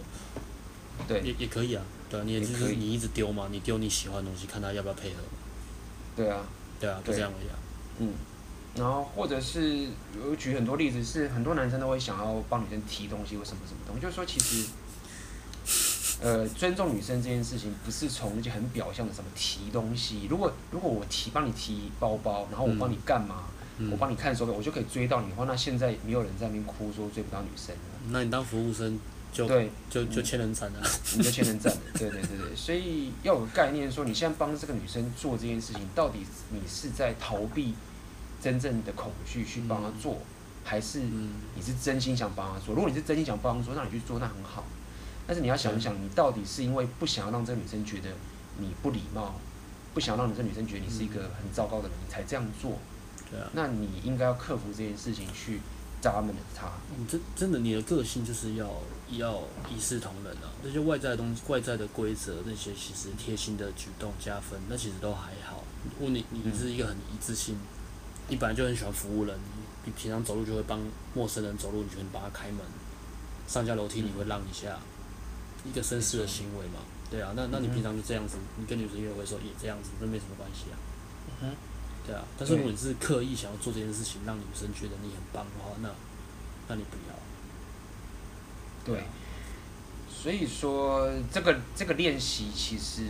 [1.07, 1.83] 对，也也可以啊。
[2.09, 5.17] 对啊，你也就是你一直丢嘛，你丢你喜欢的东西，看他要不要配合。
[6.17, 6.45] 对啊。
[6.81, 7.55] 对啊，就这样而已啊。
[7.99, 8.13] 嗯。
[8.75, 9.89] 然后，或者是
[10.29, 14.67] 我举很多例子，是很多男生都会想要帮女生提东西或什么什么东西，就是说，其实，
[16.23, 20.27] 呃，尊重女生这件事情，不是从那些很表象的什么提东西。
[20.31, 23.45] 如果如果我提帮你提包包，然后我帮你干嘛？
[23.79, 27.81] 嗯、我帮你看手表，我就可以追到你的话，那现在没有人在那边哭说追不到女生了。
[28.11, 28.99] 那你当服务生
[29.33, 30.81] 就对，就就千人斩了，
[31.17, 31.81] 你就千人斩了。
[31.95, 37.75] 对对对对，所以要有概念说，你现在帮这个女生做这件事情，到底你是在逃避？
[38.43, 40.27] 真正的恐惧去帮他做，嗯、
[40.65, 42.75] 还是你是真心想帮他做？
[42.75, 44.65] 如果你是真心想帮他做，那你去做，那很好。
[45.25, 48.11] 但是你要想一想，你到底是因为不想要让这个女生觉得
[48.59, 49.37] 你不礼貌，
[49.95, 52.73] 不想让你这个女生觉得你是一个很糟糕的人，你才这样做。
[53.31, 53.49] 对啊。
[53.53, 55.61] 那你应该要克服这件事情，去
[56.03, 56.69] dominate 他。
[56.99, 58.69] 你真真的，你的个性就是要
[59.11, 60.51] 要一视同仁啊。
[60.65, 65.63] 那些外在的东西、外在的规则，那些其实贴心的举动加分，那其实都还好。
[65.85, 67.57] 如果你你是一个很一致性。
[68.33, 69.39] 你本来就很喜欢服务人，
[69.85, 70.81] 你平常走路就会帮
[71.13, 72.61] 陌生人走路，你就会帮他开门，
[73.47, 74.79] 上下楼梯你会让一下，
[75.63, 76.81] 嗯、一个绅士的行为嘛？
[77.11, 80.75] 对啊，那那你平常就这样子，你跟女生约会的时候也这样子，那没什么关系啊。
[81.43, 81.53] 嗯，
[82.07, 85.91] 对啊，但是如果你是刻意想要做这件事情，让女生觉得你很棒的话，那
[86.69, 87.15] 那你不要。
[88.83, 89.05] 对，
[90.09, 93.03] 所以说这个这个练习其实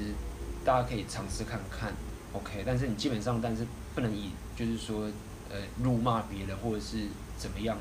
[0.64, 1.94] 大家可以尝试看看
[2.32, 4.32] ，OK，但是你基本上但是不能以。
[4.56, 5.04] 就是说，
[5.50, 7.06] 呃，辱骂别人或者是
[7.38, 7.76] 怎么样，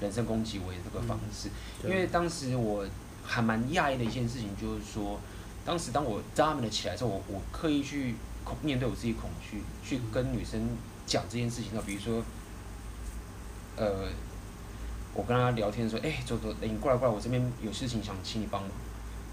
[0.00, 1.48] 人身攻击为这个方式。
[1.82, 2.84] 嗯、因为当时我
[3.24, 5.20] 还蛮讶异的一件事情，就是说，
[5.64, 10.68] 当时当我 dominant 起来之后，我我刻意去恐面对我自己恐惧，去跟女生
[11.06, 11.70] 讲这件事情。
[11.74, 12.22] 那比如说，
[13.76, 14.08] 呃，
[15.14, 18.70] 我跟她聊天的时候，哎、欸，走走，你过来过来，我这边有事情想请你帮忙，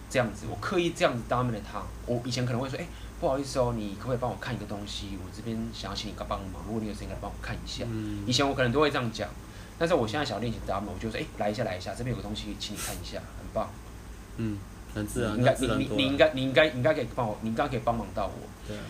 [0.10, 1.82] 这样子，我刻意这样子 dominant 她。
[2.06, 2.88] 我以前可能会说，哎、欸。
[3.24, 5.18] 不好意思哦，你可不可以帮我看一个东西？
[5.24, 7.86] 我这边想要请你个帮忙，如果你有时间，来帮我看一下。
[7.88, 9.30] 嗯、以前我可能都会这样讲，
[9.80, 13.70] 但是我现在想要练习 dominant，我就说，哎、欸，来一下，来一下，这边有个东西，请你看一下，很棒。
[14.36, 14.58] 嗯，
[14.94, 18.34] 很自然，应该你你你应该你应该应该可以帮我，你应该可以帮忙到我。
[18.68, 18.84] 对啊。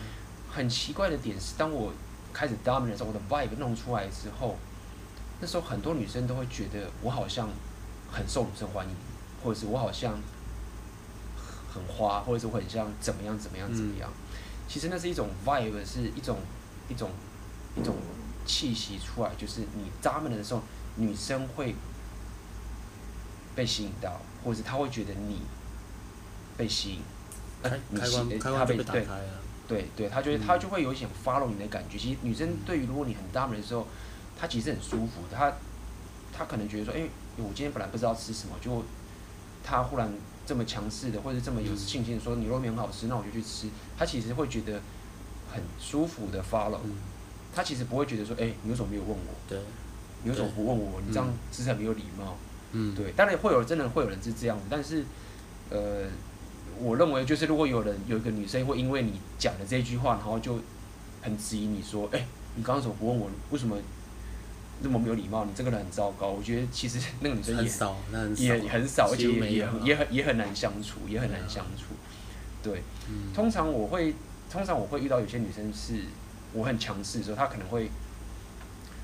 [0.50, 1.93] 很奇怪的点是，当我
[2.34, 4.58] 开始时候，我的 vibe 弄出来之后，
[5.39, 7.48] 那时候很多女生都会觉得我好像
[8.12, 8.96] 很受女生欢迎，
[9.43, 10.13] 或者是我好像
[11.74, 14.10] 很花，或者是我很像怎么样怎么样怎么样。
[14.10, 14.23] 嗯、
[14.67, 16.38] 其实那是一种 vibe，是一种
[16.89, 17.10] 一种
[17.76, 17.95] 一种
[18.45, 20.62] 气息出来，就是你 dominate 的时候，
[20.95, 21.76] 女生会
[23.56, 25.41] 被吸引到，或者是她会觉得你
[26.58, 27.02] 被吸引，
[27.62, 29.39] 开开关开关被打开了。
[29.67, 31.97] 对对，她觉得她就会有一种 follow 你的感觉。
[31.97, 33.88] 其实女生对于如果你很 dominant 的时候，
[34.38, 35.21] 她其实很舒服。
[35.32, 35.54] 她
[36.36, 38.84] 她可能觉得说，哎，我今天本来不知道吃什么，就
[39.63, 40.12] 她忽然
[40.46, 43.68] 这么强势的，或者这么有信心的说牛肉面很好吃，那我就去吃。
[43.98, 44.82] 他其实会觉得
[45.54, 46.80] 很舒服的 follow。
[47.56, 49.34] 他其实不会觉得说，哎，你为什么没有问我？
[49.48, 49.60] 对，
[50.24, 51.02] 你为什么不问我？
[51.06, 52.36] 你这样是很没有礼貌。
[52.72, 53.12] 嗯，对。
[53.12, 55.06] 当然会有真的会有人是这样子，但是
[55.70, 56.08] 呃。
[56.80, 60.60] 我认为就是，如果有人有一个女生会因为你讲的这句话，然后就
[61.22, 63.30] 很质疑你说：“哎、欸，你刚刚怎么不问我？
[63.52, 63.78] 为什么
[64.84, 65.43] 那么没有礼貌？
[65.46, 71.96] 你这个人很糟糕。”我觉得其实那个女生也很少，很少也很少，而且也也很也很也很难相处，也很难相处。
[72.62, 74.13] 对，嗯、通常我会
[74.52, 76.04] 通常我会遇到有些女生是
[76.54, 77.89] 我很强势的时候，她可能会，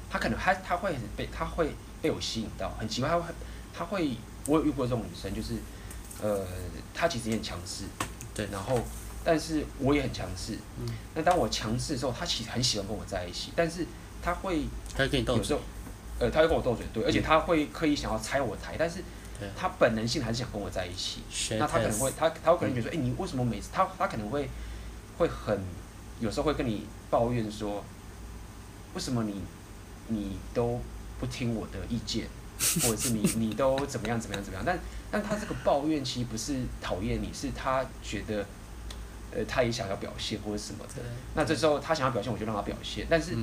[0.09, 3.33] 她可能她她会被她会被我吸引到，很奇怪，她会
[3.73, 4.11] 她会
[4.45, 5.55] 我有遇过这种女生，就是。
[6.21, 6.45] 呃，
[6.93, 7.85] 她其实也很强势，
[8.35, 8.77] 对，然后，
[9.23, 13.85] 但是我也很强势，嗯，那当我强势的时候，她其实很喜欢跟我在一起，但是
[14.21, 15.59] 他会，他会跟你斗嘴，有时候，
[16.19, 19.03] 呃，他会跟我斗嘴，对，而且他会刻意想要拆我台，但是，
[19.55, 21.21] 他本能性还是想跟我在一起，
[21.57, 24.49] 那他可能会，他他会可能觉得说，哎，你为什么每次他他可能会，
[25.17, 25.59] 会很，
[26.19, 27.83] 有时候会跟你抱怨说，
[28.93, 29.41] 为什么你，
[30.07, 30.79] 你都
[31.19, 32.27] 不听我的意见，
[32.83, 34.79] 或者是你你都怎么样怎么样怎么样，但。
[35.11, 38.45] 但他这个抱怨其实不是讨厌你，是他觉得，
[39.31, 41.01] 呃，他也想要表现或者什么的。
[41.33, 43.07] 那这时候他想要表现，我就让他表现。
[43.09, 43.35] 但是，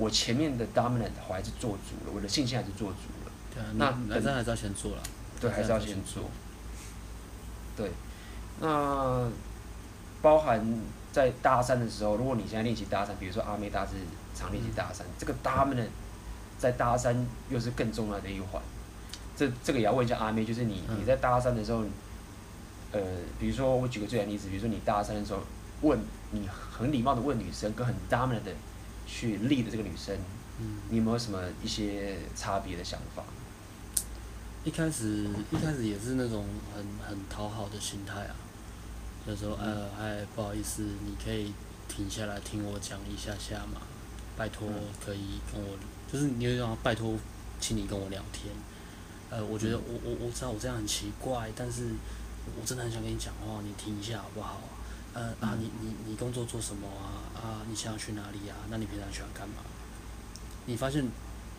[0.00, 3.30] 我前面的 dominant 我还是做足了，我的信心还是做足了。
[3.54, 5.02] 对啊，那男生还是要先做了。
[5.38, 6.24] 对，还是要先做。
[7.76, 7.90] 对，
[8.60, 9.28] 那
[10.22, 10.80] 包含
[11.12, 13.92] 在搭讪的时候，如果你现在练习搭讪，比如说阿妹搭是
[14.34, 15.88] 常练习搭讪，这个 dominant
[16.58, 17.14] 在搭讪
[17.50, 18.62] 又是更重要的一环。
[19.36, 21.84] 这这个也要问一下阿妹，就是你你在搭讪的时候，
[22.92, 23.00] 呃，
[23.38, 25.40] 比如说我举个最简单例子，比如说你搭讪的时候，
[25.82, 25.98] 问
[26.30, 28.52] 你很礼貌的问女生，跟很 dominant 的
[29.12, 30.16] 去 lead 这个女生，
[30.88, 33.24] 你有没有什么一些差别的想法？
[34.62, 38.36] 一开始一开始也是那种很很讨好的心态啊，
[39.26, 41.52] 就说呃，哎，不好意思，你可以
[41.88, 43.80] 停下来听我讲一下下嘛，
[44.36, 44.68] 拜托
[45.04, 45.76] 可以跟我，
[46.12, 47.18] 就是你有种拜托，
[47.58, 48.54] 请你跟我聊天。
[49.30, 51.88] 呃，我觉得我我我知道我这样很奇怪，但是
[52.58, 54.60] 我真的很想跟你讲话，你听一下好不好？
[55.14, 57.24] 呃啊，你你你工作做什么啊？
[57.34, 58.56] 啊，你想要去哪里啊？
[58.70, 59.56] 那你平常喜欢干嘛？
[60.66, 61.04] 你发现，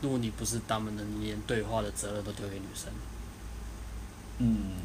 [0.02, 2.92] 如果你不是他们的，你连对话的责任都丢给女生。
[4.40, 4.76] 嗯，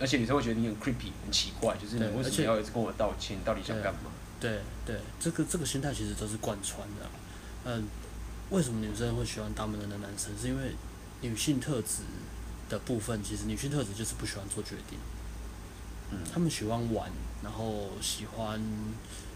[0.00, 3.38] 而且女生会觉得你很 creepy，很奇怪，就是你为什么要一直跟我道歉？
[3.38, 4.10] 你到底想干嘛？
[4.40, 7.06] 对对，这个这个心态其实都是贯穿的。
[7.64, 7.86] 嗯，
[8.50, 10.32] 为什么女生会喜欢他们的男生？
[10.40, 10.74] 是因为
[11.20, 12.02] 女性特质。
[12.66, 14.98] 的部分其实女性特质就是不喜欢做决定，
[16.10, 17.10] 嗯，他们喜欢玩，
[17.44, 18.60] 然后喜欢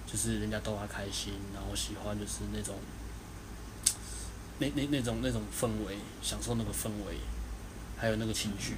[0.05, 2.75] 就是人家逗他开心，然后喜欢就是那种
[4.59, 7.19] 那那那种那种氛围，享受那个氛围，
[7.97, 8.75] 还有那个情绪，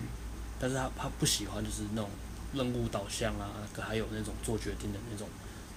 [0.59, 2.11] 但是他他不喜欢就是那种
[2.53, 3.49] 任务导向啊，
[3.81, 5.27] 还有那种做决定的那种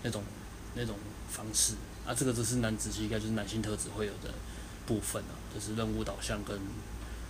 [0.01, 0.23] 那种
[0.75, 0.97] 那种
[1.29, 4.33] 方式啊，这个就是男子气概，就是男性特质会有的
[4.85, 6.59] 部分啊，就是任务导向跟。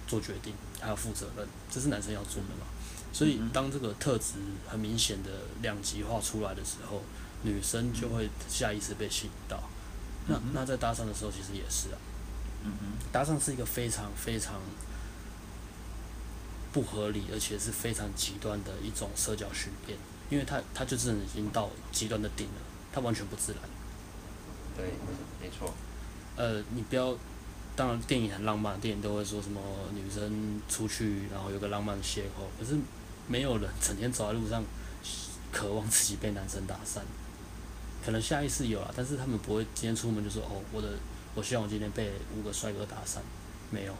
[0.05, 2.67] 做决定还要负责任，这是男生要做的嘛？
[3.13, 4.33] 所以当这个特质
[4.67, 5.29] 很明显的
[5.61, 7.03] 两极化出来的时候，
[7.43, 9.61] 女生就会下意识被吸引到。
[10.27, 11.97] 那那在搭讪的时候，其实也是啊。
[12.65, 12.71] 嗯
[13.11, 14.55] 搭讪是一个非常非常
[16.71, 19.99] 不合理，而且是非常极端的一种社交训练，
[20.31, 23.61] 因为他他就真的已经到极端的顶了，他完全不自然。
[24.75, 24.85] 对，
[25.39, 25.71] 没错。
[26.35, 27.15] 呃，你不要。
[27.75, 29.59] 当然，电影很浪漫，电影都会说什么
[29.95, 32.45] 女生出去，然后有个浪漫邂逅。
[32.59, 32.77] 可是，
[33.27, 34.63] 没有人整天走在路上，
[35.51, 36.99] 渴望自己被男生搭讪。
[38.05, 40.89] 可能下意识有啊，但是他们不会今天出门就说：“哦，我的，
[41.35, 43.19] 我希望我今天被五个帅哥搭讪。”
[43.71, 43.93] 没有。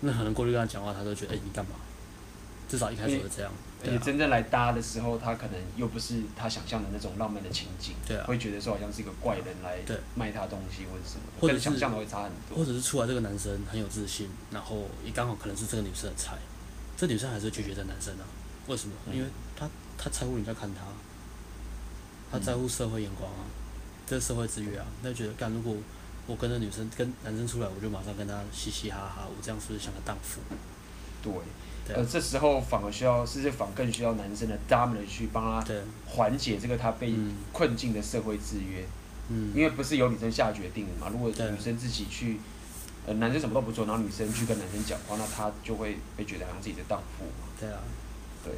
[0.00, 1.72] 那可能过去跟他讲话，他都觉得：“哎，你干嘛？”
[2.68, 3.52] 至少一开始是这样。
[3.82, 9.78] 而且真正来搭的时候，他可能又不是他想象的那种浪漫的情景，对啊，会觉得说好像是一个怪人来
[10.14, 12.56] 卖他东西或者什么，或者想象的会差很多。
[12.56, 16.38] 或者是出来这个男生很有自信，然后也刚好可能是这个女生的菜，
[17.06, 18.24] 这女生还是拒绝这男生啊。
[18.66, 18.94] 为什么？
[19.12, 20.80] 因为他他在乎你在看他，
[22.32, 23.44] 他在乎社会眼光啊，
[24.06, 24.86] 这是社会制约啊。
[25.02, 25.76] 那觉得干，如果
[26.26, 30.40] 我跟那女生跟男生出来，我就马上跟他嘻嘻哈哈，我这样是不是像个荡妇？
[31.22, 31.94] 对。
[31.94, 35.74] 呃，这时候反而需要，是这反而更需要男生的 dominant 去帮他
[36.06, 37.14] 缓解这个他被
[37.52, 38.86] 困境的社会制约。
[39.28, 39.52] 嗯。
[39.54, 42.40] 因为不是由女生下决定的嘛，如果女生自己去，
[43.06, 47.48] 呃，男生什么都不做，然后女生去跟男生讲话，那他就会被觉得好像自己的荡妇嘛。
[47.60, 47.80] 对啊。
[48.44, 48.54] 对。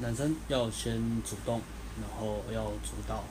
[0.00, 1.62] 男生要先主动，
[2.00, 3.24] 然后要主导，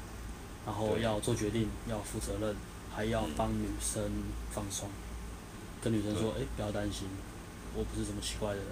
[0.66, 2.56] 然后要做决定，要负责任，
[2.94, 4.02] 还要帮女生
[4.52, 4.90] 放松，
[5.82, 7.08] 跟女生说：“哎，不要担心，
[7.76, 8.68] 我不是什么奇怪的人。”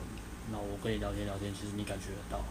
[0.51, 2.43] 那我跟你聊天聊天，其实你感觉得到，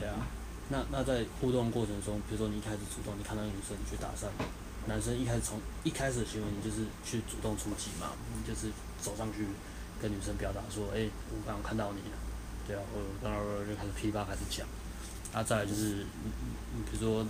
[0.00, 0.26] 对啊。
[0.68, 4.26] 那那在互动过程中，比如说你一开始主动，你看到女生你去搭讪，
[4.86, 8.68] 男生一开始从一开始的行为，你就是去主动出击嘛，你就是
[9.00, 9.46] 走上去
[10.00, 12.16] 跟女生表达说，哎、我刚刚看到你了，
[12.66, 14.66] 对啊，我刚刚就开始噼啪开始讲。
[15.32, 16.30] 那再来就是，你
[16.76, 17.26] 你比如说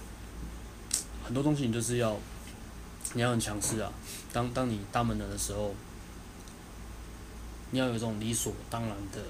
[1.25, 2.17] 很多东西，你就是要
[3.15, 3.93] 你要很强势啊。
[4.33, 5.75] 当当你大门人的时候。
[7.73, 9.21] 你要有一种理所当然的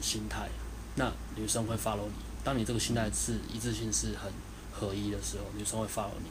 [0.00, 0.48] 心态，
[0.94, 2.14] 那女生会 follow 你。
[2.44, 4.32] 当你这个心态是一致性是很
[4.72, 6.30] 合一的时候，女生会 follow 你。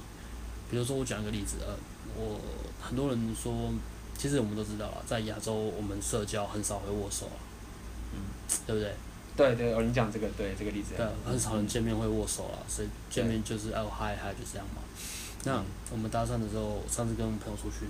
[0.71, 1.75] 比如说，我讲一个例子，呃，
[2.15, 2.39] 我
[2.81, 3.69] 很多人说，
[4.17, 7.37] 其实我们都知道啊，在亚洲我们社交很少会握手啊，
[8.13, 8.19] 嗯，
[8.65, 8.95] 对不对？
[9.35, 10.95] 对对，哦，你讲这个对这个例子。
[10.95, 14.81] 对，很少人见面会握手啊，所以见面就是哦嗨嗨就这样嘛。
[15.43, 17.85] 那我们搭讪的时候，上次跟朋友出去。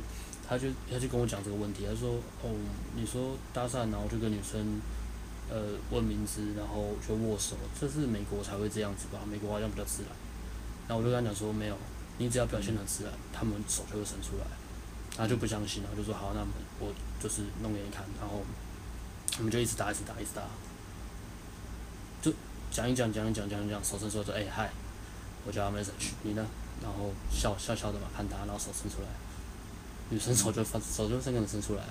[0.47, 2.51] 他就他就跟我讲这个问题，他说：“哦，
[2.93, 4.81] 你说搭讪，然后就跟女生，
[5.49, 9.19] 呃，问名字，然后就握手，这是美国才会这样子吧？
[9.25, 10.11] 美国好像比较自然。”
[10.89, 11.77] 然后我就跟他讲说：“没有，
[12.17, 14.45] 你只要表现的自然，他们手就会伸出来。”
[15.13, 16.39] 他就不相信，然后就说：“好，那
[16.79, 18.41] 我就是弄给你看。”然后
[19.37, 20.41] 我们就一直打，一直打，一直打，
[22.21, 22.33] 就
[22.71, 24.71] 讲一讲，讲一讲，讲一讲，手伸出来说：“哎嗨，
[25.45, 26.45] 我叫阿 message，你呢？”
[26.81, 29.07] 然后笑笑笑的嘛，看他，然后手伸出来。
[30.09, 31.83] 女生手就发，手就伸个伸出来。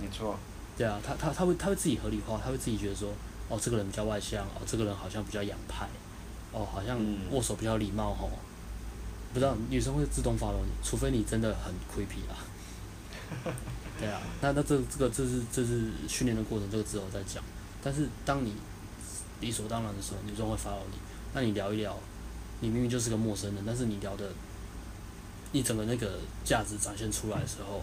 [0.00, 0.38] 没错。
[0.76, 3.12] 对啊，他他他会他会自己合理化，他会自己觉得说，
[3.48, 5.88] 哦，这个人比较外向，哦，这个人好像比较洋派，
[6.52, 6.96] 哦，好像
[7.32, 8.30] 握手比较礼貌吼。
[9.34, 12.38] 不知道女生会自动 follow 你，除非你真的很 creepy 啊。
[14.00, 17.42] 对啊，那那这这个这是这是训练的过程，这个之后再讲。
[17.82, 18.54] 但是当你
[19.40, 20.96] 理所当然的时候，女生会 follow 你。
[21.34, 21.98] 那你聊一聊，
[22.60, 24.30] 你明明就是个陌生人，但是你聊的。
[25.52, 27.80] 你整个那个价值展现出来的时候，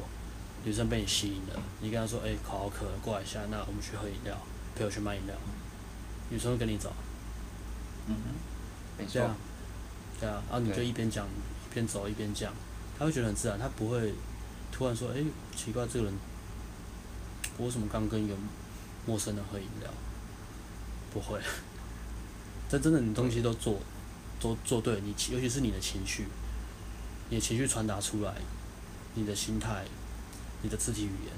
[0.66, 4.36] 女生被你吸引了，你跟她说：“哎、欸，口好渴，过来一下，那我们去喝饮料，
[4.76, 5.34] 陪我去买饮料。”
[6.30, 6.92] 女生会跟你走。
[8.08, 9.22] 嗯哼，没错。
[10.22, 12.54] 对啊，然后你就一边讲一边走一边讲，
[12.98, 14.14] 他会觉得很自然，他不会
[14.72, 15.26] 突然说：“哎、欸，
[15.58, 16.14] 奇怪，这个人，
[17.58, 18.36] 我为什么刚跟一个
[19.06, 19.90] 陌生人喝饮料？”
[21.12, 21.42] 不会，
[22.70, 23.80] 这真的，你东西都做，
[24.40, 26.28] 都做对，你尤其是你的情绪。
[27.30, 28.34] 你的情绪传达出来，
[29.16, 29.86] 你的心态，
[30.62, 31.34] 你的肢体语言，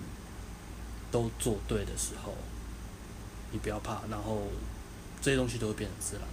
[1.12, 2.34] 都做对的时候，
[3.52, 4.42] 你不要怕，然后
[5.22, 6.24] 这些东西都会变得自然。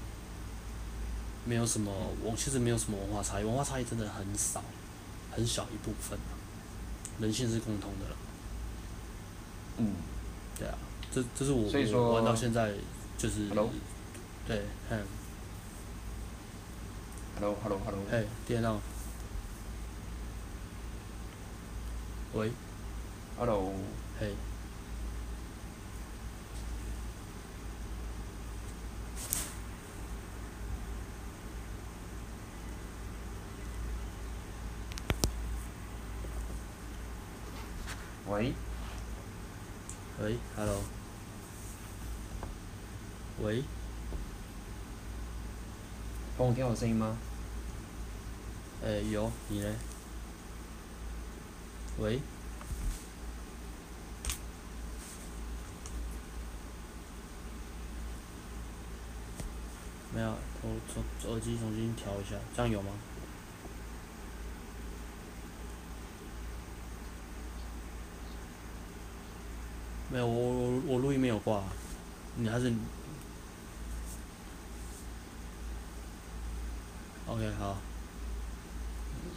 [1.51, 1.91] 没有什么，
[2.23, 4.63] 我其实没有什么文化差异，文化差异真的很少，
[5.33, 6.39] 很小一部分，啊
[7.19, 8.17] 人性是共通的了。
[9.79, 9.95] 嗯，
[10.57, 10.79] 对啊，
[11.11, 11.69] 这这是我
[12.01, 12.73] 我玩到现在
[13.19, 13.69] 就是，Hello?
[14.47, 15.03] 对，嗯。
[17.35, 18.01] Hello，Hello，Hello。
[18.13, 18.79] 哎，电脑。
[22.33, 22.53] 喂
[23.37, 23.73] ，Hello，
[24.21, 24.37] 嘿，
[38.31, 38.55] 喂，
[40.21, 40.81] 喂，Hello，
[43.43, 43.65] 喂，
[46.39, 47.19] 帮我听我声音吗？
[48.85, 49.75] 哎，有，你呢？
[51.99, 52.21] 喂，
[60.15, 60.31] 没有，
[60.63, 61.03] 我从
[61.33, 62.93] 耳机重新调一下，这样有吗？
[70.13, 71.63] 没有，我我我录音没有挂，
[72.35, 72.73] 你还是
[77.27, 77.77] ，OK 好，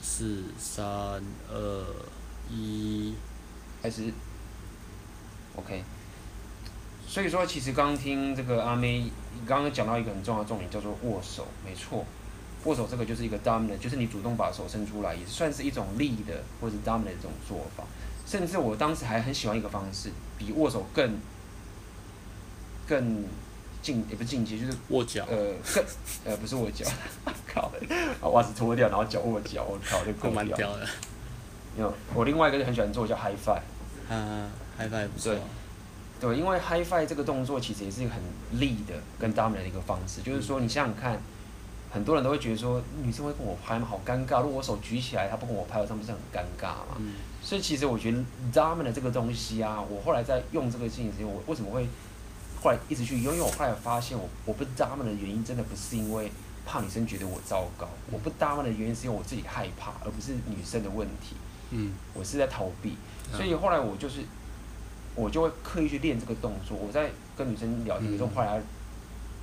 [0.02, 1.22] 四三
[1.52, 1.86] 二。
[2.50, 3.14] 一
[3.82, 4.12] 开始
[5.56, 5.84] ，OK。
[7.08, 9.10] 所以说，其实刚听这个阿妹
[9.48, 11.48] 刚刚讲到一个很重要的重点，叫做握手。
[11.64, 12.06] 没错，
[12.66, 17.86] 握手这个就是一个 dominant，就是你主动把手伸出来，也算是一种力的或者 dominant 这种做法。
[18.26, 21.18] 甚至我当时还很喜欢一个方式，比握手更
[22.88, 23.26] 更
[23.82, 25.26] 进也不是进阶，就是握脚。
[25.30, 25.84] 呃，更
[26.26, 26.86] 呃不是握脚，
[27.48, 27.72] 靠，
[28.22, 30.88] 把袜子脱掉，然后脚握脚，我靠，就够蛮屌的。
[31.78, 33.62] 有，我另外一个就很喜欢做叫 high five。
[34.10, 35.34] 啊，high five 不错。
[35.34, 35.42] 对，
[36.20, 38.22] 对，因为 high five 这个动作其实也是一个很
[38.60, 41.22] 力的跟 dominant 的一个方式，就是说你想想看。
[41.94, 43.88] 很多人都会觉得说，女生会跟我拍吗？
[43.88, 44.42] 好尴尬！
[44.42, 46.98] 如果我手举起来，她不跟我拍，我这样不是很尴尬嘛？
[46.98, 48.18] 嗯、所以其实我觉得
[48.52, 51.88] dominant 这个东西啊，我后来在用这个事情时间，我为什么会
[52.60, 53.32] 后来一直去用？
[53.32, 56.32] 因为我后来发现我，我我不 dominant 的原因，真的不是因为
[56.66, 61.36] 怕女生觉得我糟糕，我不 dominant 的原因是因为我自己害怕，而不是女生的问题。
[61.70, 62.98] 嗯，我是在逃避，
[63.32, 64.22] 所以后来我就是
[65.14, 66.76] 我就会刻意去练这个动作。
[66.76, 68.60] 我在跟女生聊天的时候，后来。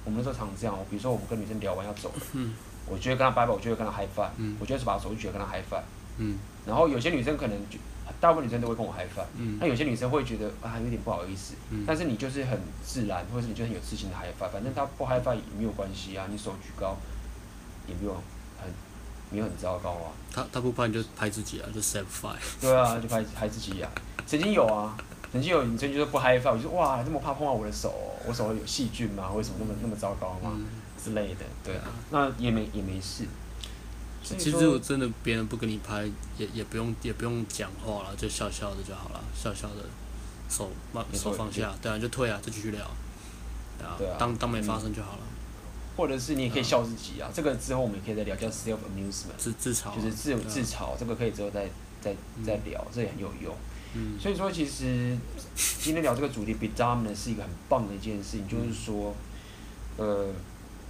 [0.05, 2.55] 我们那时候常这样，比如说我们跟女生聊完要走了，嗯、
[2.87, 5.83] 我就会跟她拜拜，我就会跟她 high five，、嗯、我就会把手举起来跟她 high five，、
[6.17, 7.79] 嗯、然后有些女生可能就，
[8.21, 16.97] 大部分女生都会跟我 high five，、嗯、那有些女生会觉得啊有点不好意思，嗯、但是你就是很自然，或者是你就很有自信的 high five，反正她不 high five 也没有关系啊，你手举高，
[17.87, 18.15] 也没有
[18.61, 18.71] 很
[19.31, 20.13] 没有很糟糕啊。
[20.33, 22.37] 她她不拍你就拍自己啊，就 step five。
[22.61, 23.91] 对啊，就拍拍自己啊，
[24.27, 24.97] 曾经有啊。
[25.33, 27.93] 曾经有女生就是不嗨发，我就说哇，这么怕碰到我的手，
[28.27, 29.31] 我手有细菌吗？
[29.31, 30.53] 为什么那么那么糟糕吗？
[30.57, 30.67] 嗯、
[31.03, 31.77] 之类的，对。
[31.77, 33.25] 啊，那也没也没事。
[34.23, 36.05] 其实我真的别人不跟你拍，
[36.37, 39.85] 也也不用也不用讲话了，就笑笑的就好了，笑笑的，
[40.49, 42.85] 手放手放下，对啊，就退啊，就继续聊，
[43.79, 45.21] 对啊，对啊当当没发生就好了。
[45.97, 51.67] 或者是你也可以笑自己啊，这个之后我们也可以再聊，叫 self amusement，自自嘲，就是自自嘲，这个可以之后再
[52.01, 52.15] 再
[52.45, 53.55] 再聊，这也很有用。
[53.95, 55.17] 嗯、所以说，其实
[55.57, 58.47] 今天聊这个主题，be dominant 是一个很棒的一件事情。
[58.47, 59.15] 就是说，
[59.97, 60.29] 呃，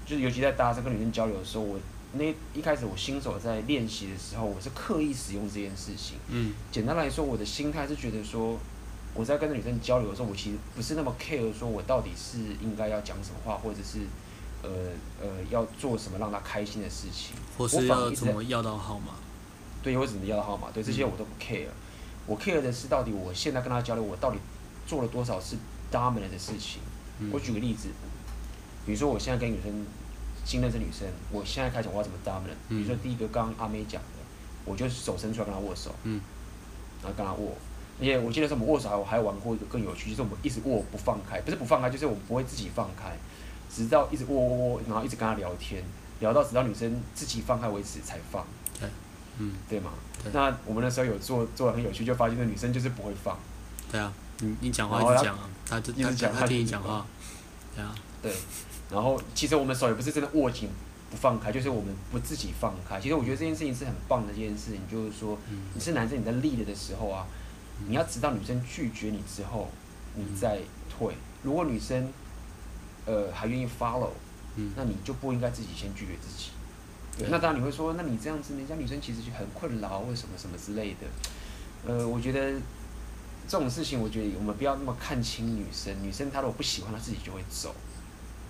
[0.04, 1.78] 就是尤其在大家跟女生交流的时候，我
[2.12, 6.18] 那一开始我新手在练习的时候，我是刻意使用这件事情。
[6.28, 6.52] 嗯。
[6.70, 8.58] 简单来说，我的心态是觉得说，
[9.14, 14.00] 我在跟女生交流的时候，我其实不是那么 care 说我到底是应该要讲什么话，或者是
[14.62, 14.68] 呃
[15.22, 19.14] 呃要做什么让她开心的事情，或是要怎么要到号码。
[19.82, 21.68] 对，或者怎么要到号码，对这些我都不 care。
[22.26, 24.38] 我 care 的是到底我现在跟他交流，我到底
[24.86, 25.56] 做了多少是
[25.90, 26.80] dominant 的事情。
[27.18, 27.88] 嗯、我举个例子，
[28.86, 29.84] 比如说我现在跟女生
[30.44, 34.18] 新认识女生，我现在开始我要怎么 dominant？、嗯、比如说第一个刚刚阿妹讲的，
[34.64, 36.20] 我就手伸出来跟她握手，嗯、
[37.02, 37.52] 然后跟她握。
[38.00, 43.14] 而且我记得是我们握手还我还玩过一个更有趣，就是我们一直握不放开，不是不放开，就是我们不会自己放开，
[43.70, 45.84] 直到一直握握握，然后一直跟她聊天，
[46.20, 48.46] 聊到直到女生自己放开为止才放。
[49.40, 49.90] 对，嗯，对吗？
[50.22, 53.38] 对那我们那时候有做做的很有趣，就发现那女生就是不会放。
[53.90, 57.06] 对啊，你你讲话一直讲啊，她就一直讲，她听你讲话。
[57.74, 57.94] 对啊。
[58.22, 58.30] 对，
[58.90, 60.68] 然后其实我们手也不是真的握紧
[61.10, 63.00] 不放开，就是我们不自己放开。
[63.00, 65.38] 其实我觉得这件事情是很棒的一件事情，就是说，
[65.72, 67.26] 你是男生你在 lead 的时候啊，
[67.88, 69.70] 你要直到女生拒绝你之后，
[70.14, 70.58] 你再
[70.90, 71.14] 退。
[71.42, 72.12] 如果女生
[73.06, 74.10] 呃还愿意 follow，
[74.56, 76.50] 嗯那你就不应该自己先拒绝自己。
[77.28, 81.06] 那当然你会说，那你这样子，人家女生其实就很困扰，或什么什么之类的。
[81.86, 82.52] 呃，我觉得
[83.48, 85.94] 这种事情，我觉得我们不要那么看轻女生。
[86.02, 87.74] 女生她如果不喜欢，她自己就会走。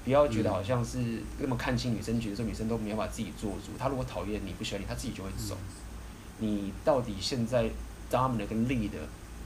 [0.04, 0.98] 不要觉得好像是
[1.38, 3.72] 那么看轻女生，觉得说女生都没有把自己做主。
[3.78, 5.56] 她如果讨厌你，不喜欢你，她自己就会走。
[6.38, 7.70] 你到底现在
[8.10, 8.90] dominant 跟 lead，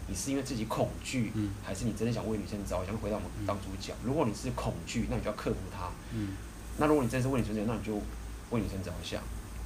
[0.08, 1.30] 你是因为自己恐惧，
[1.62, 3.96] 还是你真的想为女生着想回到我们当初讲？
[4.04, 5.90] 如果你是恐惧，那你就要克服它。
[6.78, 8.00] 那如果你真的是为女生着想，那你就。
[8.50, 9.22] 为女生着想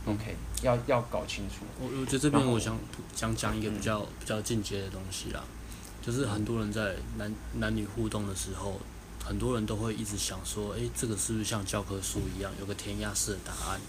[0.06, 1.64] ，OK，要要搞清楚。
[1.80, 2.78] 我我觉得这边我想
[3.14, 5.42] 想讲一个比较比较进阶的东西啦，
[6.00, 8.80] 就是很多人在男男女互动的时候，
[9.24, 13.80] 很多人都会一直想说，诶，这个是不是像教科书一样有个填鸭式的答案？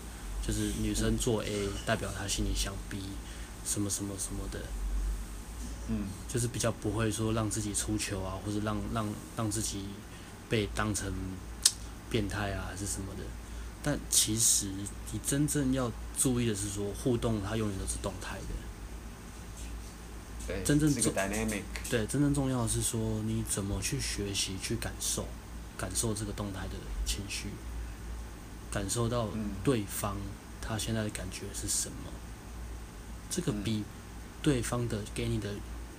[0.45, 2.97] 就是女生做 A 代表她心里想 B，
[3.65, 4.59] 什么什么什么的，
[5.89, 9.85] 嗯，就是比较不会说让自己出糗啊，或者让让让自己
[10.49, 11.13] 被当成
[12.09, 13.23] 变态啊，还是什么的。
[13.81, 14.67] 但其实，
[15.13, 18.45] 你真正要注意的是说，互动它永远都是动态的。
[20.45, 21.13] 对，真正重
[21.89, 25.25] 对，真正重要的是说，你怎么去学习、去感受、
[25.77, 26.73] 感受这个动态的
[27.05, 27.47] 情绪，
[28.69, 29.29] 感受到
[29.63, 30.17] 对方
[30.61, 32.11] 他现在的感觉是什么。
[33.29, 33.85] 这个比
[34.41, 35.49] 对方的给你的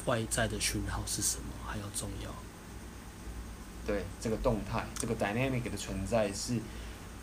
[0.04, 2.30] 外在的讯号是什么还要重要。
[3.86, 6.60] 对，这个动态，这个 dynamic 的存在是。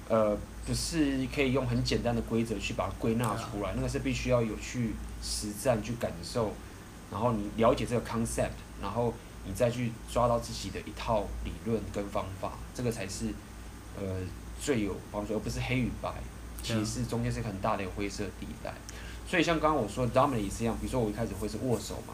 [0.10, 6.54] 呃，不是可以用很简单的规则去把它归纳出来，那个是必须要有去实战去感受，
[7.12, 8.52] 然后你了解这个 concept，
[8.82, 9.14] 然后
[9.46, 13.28] 你再去抓到自己的一套理论跟方法，这个才是
[14.00, 14.04] 呃
[14.62, 16.14] 最有帮助，而不是黑与白，
[16.64, 18.74] 其实中间是很大的一个灰色地带。
[19.28, 20.14] 所以像刚刚我说的
[20.50, 22.14] 是一样，比如说我一开始会是握手嘛，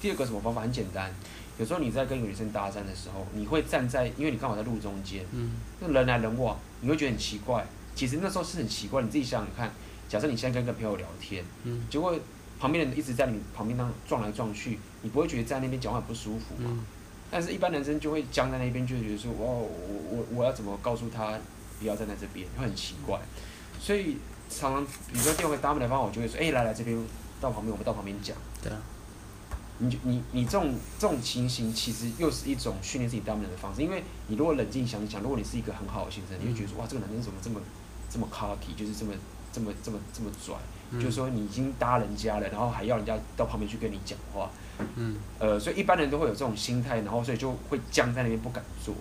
[0.00, 0.62] 第二个什么方法？
[0.62, 1.12] 很简单，
[1.58, 7.64] 有时候你在跟一个女生搭讪的时候，你会站在，因为你刚好在路中间，嗯，那人来人往，你会觉得很奇怪。
[7.94, 9.72] 其实那时候是很奇怪，你自己想想看，
[10.08, 12.18] 假设你现在跟一个朋友聊天，嗯，结果
[12.58, 16.70] 旁边人一直在你旁边当撞来撞去，你不会觉得在那边讲话不舒服吗？
[16.70, 16.84] 嗯，
[17.30, 19.70] 但是一般男生就会僵在那边，就会觉得说，哇，我
[20.10, 21.38] 我我要怎么告诉他
[21.78, 23.20] 不要站在这边，会很奇怪。
[23.80, 24.16] 所以
[24.50, 26.98] 常常比如说电话搭讪的方法，我就会说，哎、欸，来来这边，
[27.40, 28.36] 到旁边，我们到旁边讲。
[28.60, 28.82] 对啊。
[29.78, 33.82] 你就你你这种这种情形，其实又是一种训练自己 dominant 的方式。
[33.82, 37.60] 因为你如果冷静想想，如果你是一个很好的先生，你会觉得说，哇，这个男生怎么这么
[38.10, 39.12] 这么 cocky，就是这么
[39.52, 40.54] 这么这么这么拽，
[40.90, 44.50] 嗯、就是说你已经搭人家了，然后还要人家到旁边去跟你讲话。
[44.96, 45.16] 嗯。
[45.38, 48.94] 呃，所以一般人都会有这种心态，然后所以就会僵在那边不敢做。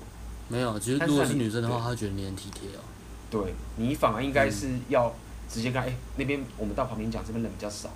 [0.49, 2.81] 没有，其实如果是女生的话，她觉得你很体贴哦。
[3.29, 5.13] 对，你反而应该是要
[5.49, 7.89] 直接跟哎、欸、那边我们到旁边讲，这边人比较少。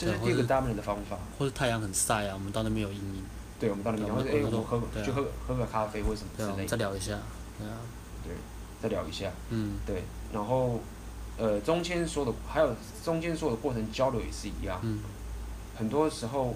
[0.00, 3.22] 这是第一个 dominant 的方法，或者太阳很晒啊，我们到那边有阴影。
[3.58, 6.66] 对，我们到那边，或者哎，我们喝，就喝喝个咖啡或什么之类的。
[6.66, 7.18] 再聊一下。
[7.58, 7.76] 对啊。
[8.24, 8.32] 对，
[8.82, 9.30] 再聊一下。
[9.50, 9.74] 嗯。
[9.84, 10.80] 对，然后，
[11.36, 12.74] 呃，中间说的还有
[13.04, 14.80] 中间说的过程交流也是一样。
[14.82, 15.00] 嗯。
[15.76, 16.54] 很多时候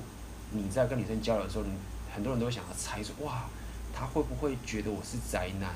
[0.52, 1.72] 你在跟女生交流的时候，你
[2.14, 3.44] 很多人都会想要猜说，哇，
[3.92, 5.70] 她会不会觉得我是宅男？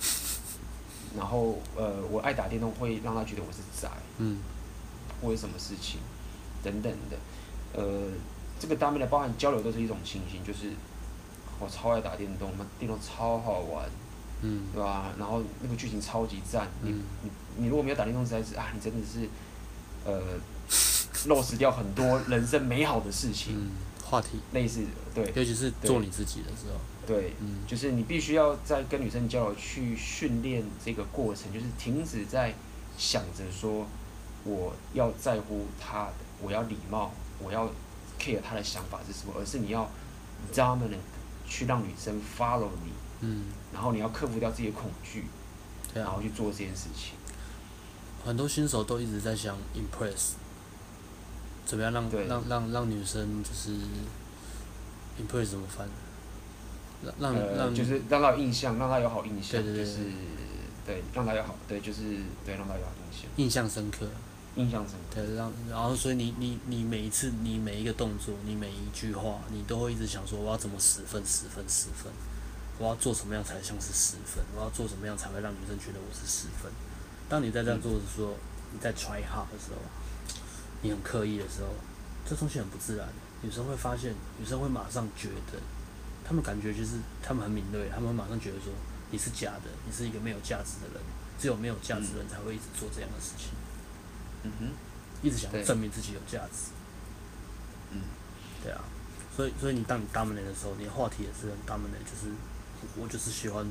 [1.16, 3.88] 然后，呃，我爱打电动会让他觉得我是宅。
[4.18, 4.38] 嗯。
[5.22, 5.98] 或者什么事情？
[6.62, 7.16] 等等的，
[7.74, 8.08] 呃，
[8.58, 10.70] 这个单面的包含交流都是一种情形，就是
[11.60, 13.88] 我超爱打电动嘛，电动超好玩，
[14.42, 15.12] 嗯，对吧？
[15.18, 16.90] 然后那个剧情超级赞，你
[17.22, 19.28] 你你如果没有打电动，实在是啊，你真的是
[20.04, 20.20] 呃
[21.26, 23.54] 漏失掉很多人生美好的事情。
[23.56, 23.70] 嗯，
[24.04, 24.40] 话题。
[24.52, 24.84] 类似
[25.14, 32.54] 对，尤其是做你自己的时候，对，嗯，就是你必须要在跟女生交流去训练这个过程，就是停止在
[32.96, 33.86] 想着说
[34.44, 36.27] 我要在乎她的。
[36.40, 37.66] 我要礼貌，我要
[38.18, 39.88] care 他的想法是什么，而是你要
[40.52, 40.98] dominant
[41.46, 45.24] 去让女生 follow 你，嗯，然后你要克服掉自己的恐惧，
[45.92, 47.14] 对啊，然后去做这件事情。
[48.24, 50.32] 很多新手都一直在想 impress，
[51.64, 53.70] 怎么样让让让让，让女生就是
[55.20, 55.88] impress 怎么翻？
[57.20, 59.98] 让让让、呃、就是让她有印象，让她有好印象，对对对，就是
[60.84, 62.02] 对让她有好，对就是
[62.44, 64.08] 对让她有好印象，印象深刻。
[64.58, 65.14] 印象深刻。
[65.14, 72.12] 对，让然后所以你你你每一次你每一个动作你每一句话你都会一直想说我要怎么十分十分十分，
[72.78, 76.70] 我要做什么样才像是十分，我要做什么样才会让女生觉得我是十分。
[77.28, 78.34] 当你在这样做的时候，
[78.72, 79.80] 你在 try hard 的时候，
[80.82, 81.68] 你很刻意的时候，
[82.26, 83.06] 这东西很不自然。
[83.42, 85.60] 女生会发现，女生会马上觉得，
[86.24, 88.72] 他们感觉就是他们很敏锐，他们马上觉得说
[89.10, 91.02] 你是假的，你是一个没有价值的人，
[91.38, 93.50] 只有没有价值的人才会一直做这样的事情。
[94.44, 94.68] 嗯哼，
[95.22, 96.70] 一直想要证明自己有价值。
[97.90, 98.02] 嗯，
[98.62, 98.80] 对啊，
[99.34, 102.32] 所以所以你当你 dominant 的时候，你的话题也是很 dominant，就是
[102.96, 103.66] 我就是喜欢，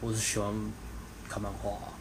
[0.00, 0.52] 我是喜欢
[1.28, 1.92] 看漫画啊，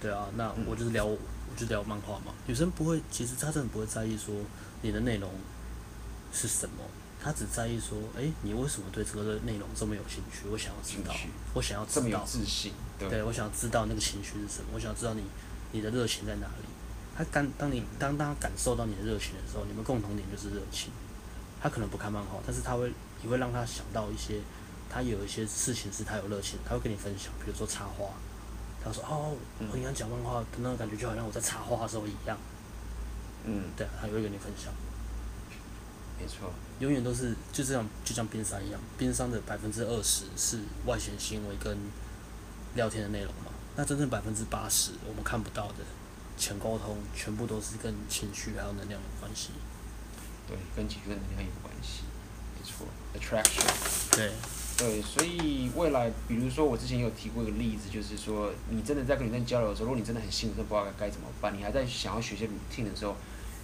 [0.00, 1.18] 对啊，那我就是聊，我
[1.56, 2.32] 就聊漫画嘛。
[2.46, 4.34] 女生不会，其实她真的不会在意说
[4.80, 5.30] 你的内容
[6.32, 6.82] 是什么，
[7.22, 10.48] 她只在意说，哎、欸，你为什么对这个内容这么有兴趣？
[10.50, 11.14] 我想要知道，
[11.54, 15.22] 我想要知道，这么有自信，对，对我想要知道那个情绪是什么，我想要知道你
[15.72, 16.71] 你的热情在哪里。
[17.16, 20.90] 他感当你当他感受到你的热情的时候，你们共同点就是热情。
[21.60, 22.92] 他可能不看漫画，但是他会，
[23.22, 24.40] 你会让他想到一些，
[24.90, 28.06] 他有一些事情是他有热情，他会跟你分享，比如说插花。
[28.84, 32.36] 他说：“哦，我跟你讲漫画的那种感觉，就好像我在插花的时候一样。”
[33.46, 34.72] 嗯，对，他也会跟你分享。
[36.18, 41.78] 没错，永远都是就这样，就像冰山一样，冰山的百分之二十是外显行为跟
[42.74, 45.84] 聊天的内容嘛，那真正百分之八十我们看不到的。
[46.42, 49.50] 全沟通全部都是跟情绪还有能量有关系。
[50.48, 52.02] 对，跟情绪跟能量有关系，
[52.58, 52.84] 没错。
[53.14, 54.16] Attraction。
[54.16, 54.32] 对。
[54.76, 63.14] 对，所以未来，比如说我之前有提过一个例子，就是说你真的在跟女生交流的时候，如果你真的很兴奋，不知道该怎么办，你还在想要学些 routine 的时候，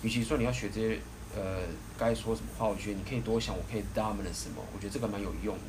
[0.02, 1.00] 与其说你要学这些
[1.34, 1.62] 呃
[1.98, 5.64] 该说什么话，我觉得你可以多想，我可以 dominate 什么，我觉得这个蛮有用的。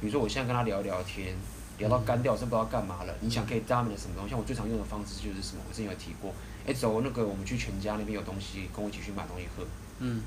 [0.00, 1.36] 比如说我现在跟他聊聊天。
[1.78, 3.14] 聊到干掉，真不知道干嘛了。
[3.20, 4.30] 你想可以 dominate 什么东西？
[4.30, 5.62] 像我最常用的方式就是什么？
[5.68, 6.30] 我之前有提过，
[6.64, 9.64] 哎、欸，走那个我们去全家那边有东西，跟我一起去买东西喝。
[9.98, 10.22] 嗯。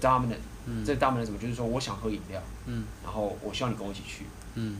[0.00, 0.84] dominate，嗯。
[0.84, 1.38] 这 dominate 什么？
[1.38, 2.40] 就是说我想喝饮料。
[2.66, 2.84] 嗯。
[3.02, 4.24] 然后我希望你跟我一起去。
[4.54, 4.76] 嗯。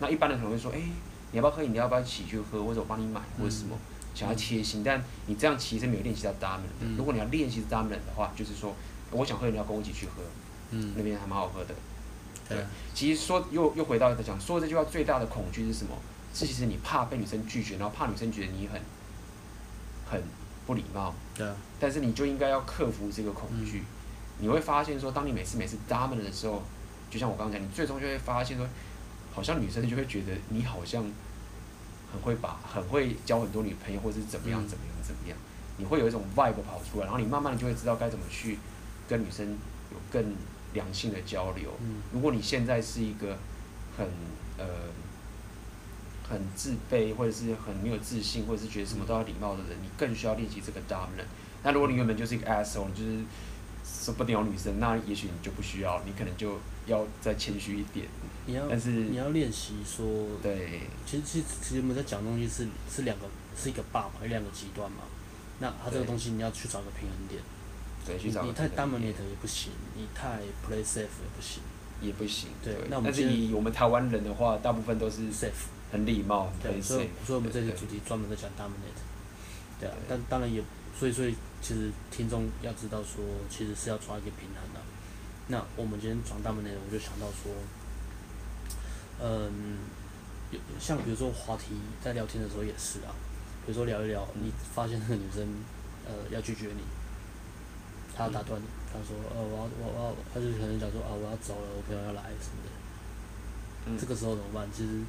[0.00, 0.82] 那一般的可能会说，哎、欸，
[1.32, 1.84] 你要不要喝饮料？
[1.84, 2.64] 要不要一起去喝？
[2.64, 3.76] 或者我帮你买，或者什么？
[4.14, 6.80] 想要贴心，但你这样其实没有练习到 dominate。
[6.80, 6.96] 嗯。
[6.96, 8.74] 如果你要练习 dominate 的话，就是说
[9.10, 10.22] 我想喝饮料，跟我一起去喝。
[10.70, 10.92] 嗯。
[10.96, 11.74] 那边还蛮好喝的。
[12.48, 12.58] 对，
[12.94, 15.96] 其实说又又回到在讲说这句话最大的恐惧是什么？
[16.34, 18.80] 是其实你怕被女生拒绝，然后怕女生觉得你很
[20.04, 20.22] 很
[20.66, 21.14] 不礼貌。
[21.34, 21.46] 对。
[21.78, 23.78] 但是你就应该要克服这个恐惧。
[23.78, 23.84] 嗯。
[24.40, 26.60] 你会发现说，当你每次每次 dominant 的时候，
[27.08, 28.66] 就像我刚刚讲，你最终就会发现说，
[29.32, 31.04] 好像女生就会觉得你好像
[32.12, 35.38] 很会把很会交很多女朋友，或者是怎么样怎么样怎么样，
[35.76, 38.58] 你会有一种 vibe 跑出来，然后你慢慢的就会知道该怎么去
[39.06, 39.46] 跟女生
[39.92, 40.34] 有更
[40.74, 41.70] 良性的交流。
[42.12, 43.38] 如果你现在是一个
[43.96, 44.06] 很
[44.58, 44.66] 呃。
[46.26, 51.26] 很自卑，或者是很没有自信，或者是觉得什么都要礼貌的人，你更需要练习这个 dominant。
[51.62, 53.22] 那如果你原本就是一个 asshole，你就是
[53.84, 58.06] 说不屌女生，那也许你就不需要，你可能就要再谦虚一点。
[58.46, 60.06] 你要，但是你要练习说，
[60.42, 65.02] 对，其实其实其实我们在讲东西是是两个是一个 bar 嘛，有两个极端嘛。
[65.58, 67.42] 那它这个东西你要去找一个平衡点。
[68.44, 71.62] 你太 dominant 也不行，你太 play safe 也不行。
[72.00, 72.50] 也不行。
[72.62, 72.74] 对。
[72.88, 75.68] 那我们但是以我们台湾人的话，大部分都是 safe。
[75.92, 78.98] 很礼貌，对，所以所以我们这些主题专门在讲 dominate，
[79.78, 80.60] 对啊，但当然也，
[80.98, 81.32] 所以所以
[81.62, 84.80] 其实听众要知道说，其实是要抓一个平衡的。
[85.46, 87.52] 那我们今天讲 dominate，我就想到说，
[89.22, 89.78] 嗯，
[90.50, 93.14] 有像比如说话题在聊天的时候也是啊，
[93.64, 95.46] 比如说聊一聊，你发现那个女生
[96.06, 96.82] 呃要拒绝你，
[98.14, 102.70] 她要打断你，他说呃我要我我要，他就可能讲说啊我要走了，我朋友要来什么的，
[103.86, 104.68] 嗯，这个时候怎么办？
[104.72, 105.02] 其实。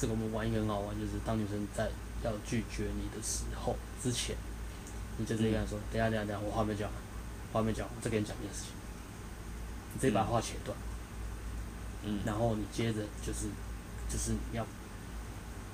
[0.00, 1.90] 这个我们玩一个很好玩，就是当女生在
[2.22, 4.36] 要拒绝你的时候之前，
[5.16, 6.94] 你就直接跟她说：“等下等下等下，我话没讲完，
[7.52, 8.70] 话没讲，我再跟你讲一件事情。”
[9.92, 10.78] 你直接把话切断。
[12.04, 12.20] 嗯。
[12.24, 13.48] 然后你接着就是，
[14.08, 14.64] 就是你要，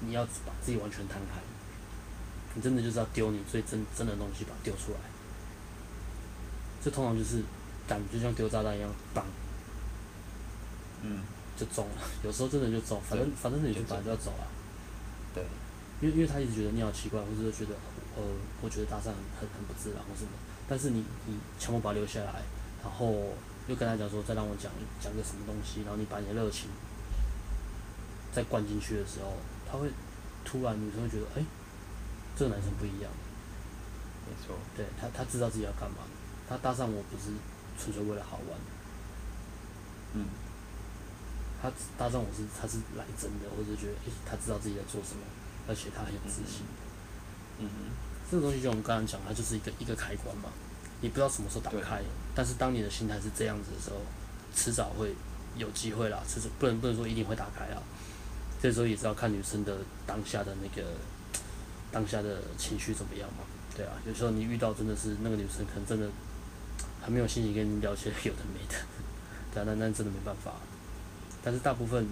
[0.01, 1.43] 你要把自己完全摊开。
[2.55, 4.99] 你真的就是要丢你最真真的东西，把它丢出来。
[6.85, 7.43] 这通常就是
[7.89, 9.25] 感觉就像丢炸弹一样，当。
[11.01, 11.23] 嗯。
[11.57, 14.43] 就中了，有时候真的就中，反正反正你就本来就要走啊。
[15.33, 15.45] 对。
[16.03, 17.75] 因为因为他一直觉得你好奇怪，或者觉得
[18.17, 18.23] 呃，
[18.61, 20.31] 我觉得搭讪很很很不自然或什么，
[20.69, 22.43] 但是你你强迫把他留下来，
[22.83, 23.33] 然后
[23.69, 26.69] 又跟他讲说再让我讲讲个什么东西，然后你把你的热情
[28.33, 29.39] 再灌进去的时候，
[29.71, 29.89] 他会
[30.45, 31.47] 突然女生会觉得哎、欸，
[32.35, 33.09] 这个男生不一样。
[34.27, 34.57] 没错。
[34.77, 35.99] 对他他知道自己要干嘛，
[36.49, 37.33] 他搭上我不是
[37.79, 38.59] 纯粹为了好玩。
[40.15, 40.27] 嗯。
[41.63, 45.23] 他搭上我是他是来真的，或者觉得诶、欸，他知道自己在做什么，
[45.67, 46.61] 而且他很有自信。
[47.59, 47.89] 嗯哼，
[48.31, 50.51] 这个东西就我们刚刚讲，它就是一个一个开关嘛，
[51.01, 52.03] 你不知道什么时候打开，
[52.35, 53.97] 但是当你的心态是这样子的时候，
[54.55, 55.15] 迟早会
[55.57, 57.81] 有机会啦，迟早不能不能说一定会打开啊。
[58.61, 60.89] 这时候也是要看女生的当下的那个
[61.91, 66.11] 当下的情绪怎么样嘛，对啊，有时候你遇到真的是那个女生可能真的
[67.05, 68.81] 还没有心情跟你聊些有的没的，
[69.53, 70.53] 对啊，那那真的没办法。
[71.43, 72.09] 但是大部分，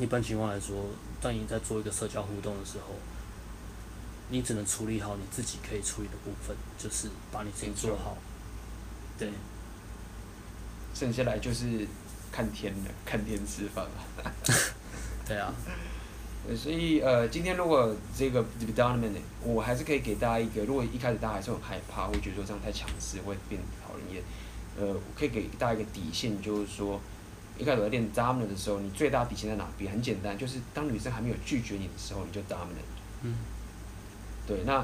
[0.00, 0.84] 一般情况来说，
[1.20, 2.96] 当你在做一个社交互动的时候，
[4.30, 8.18] 你只能处理好你自己可以处理的部分，就是把你自己做好。
[9.16, 9.30] 对。
[10.92, 11.86] 剩下来就是
[12.32, 14.32] 看天了，看天吃饭了。
[15.24, 15.54] 对啊。
[16.56, 24.22] 所以呃，今天如果这个 dominant，我还是可以给大家一个，如果一开始大家还是很害怕，会觉得说这样太强势会变讨人厌。
[24.78, 27.00] 呃，我可以给大家一个底线，就是说。
[27.58, 29.92] 一开始在练 dominant 的时候，你最大底线在哪边？
[29.92, 32.88] 很简单，就是当女生还没有拒绝你的时候，你就 dominant。
[33.20, 33.34] 嗯。
[34.46, 34.82] 对，那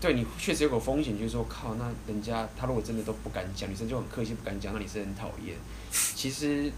[0.00, 5.56] 对你确实有个风险，就是说，靠，那人家他如果真的都不敢讲，女生就很客气不敢讲，那你是很讨厌。
[5.90, 6.70] 其实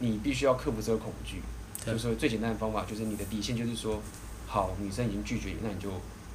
[0.00, 1.40] 你必须要克服这个恐惧，
[1.86, 4.00] 就是说最简单的方法就是你的底线就是说，
[4.46, 5.90] 好，女生已经拒绝你，那你就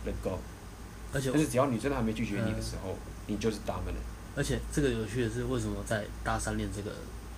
[0.06, 0.38] let go。
[1.14, 2.96] 而且，但是只要女生还没拒绝你的时候，
[3.28, 4.06] 你就是 dominant。
[4.36, 6.92] 而且这个有趣的是，为什么在大三练这个？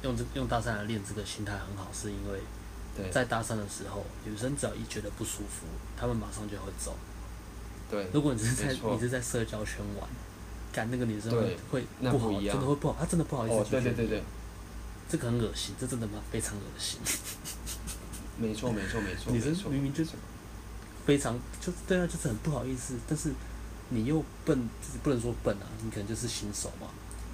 [0.04, 6.98] 用这用大三来练这个心态很好，是因为，在大三的时候，女生只要一觉得不舒服，她们马上就会走。
[7.88, 8.08] 对。
[8.12, 10.10] 如果你是在你是在社交圈玩，
[10.74, 13.82] 干那个女生会会不好，真的会不好，她真的不好意思拒绝。
[13.82, 14.24] 对对对对。
[15.08, 16.20] 这个很恶心，这真的吗？
[16.32, 17.00] 非常恶心。
[18.42, 19.32] 没错没错没错。
[19.32, 20.12] 女生明明就是
[21.06, 23.32] 非常就对啊，就是很不好意思，但是
[23.90, 26.88] 你又笨，就是不能说笨啊，你可能就是新手嘛，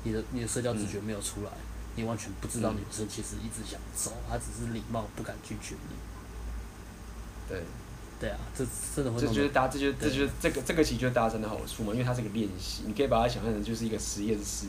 [0.04, 1.52] 你的你的社交直觉没有出来。
[2.00, 5.96] 你完全不知道女生其实一直想走，她、嗯、只是礼貌不敢拒绝你。
[7.50, 7.64] 对，
[8.20, 8.64] 对啊，这
[8.96, 9.20] 真的会。
[9.20, 14.68] 这就是搭，这就是这就是这个这个其实就是大家真的好处嘛，因为它是个练习，你可以把它想象成就是一个实验室，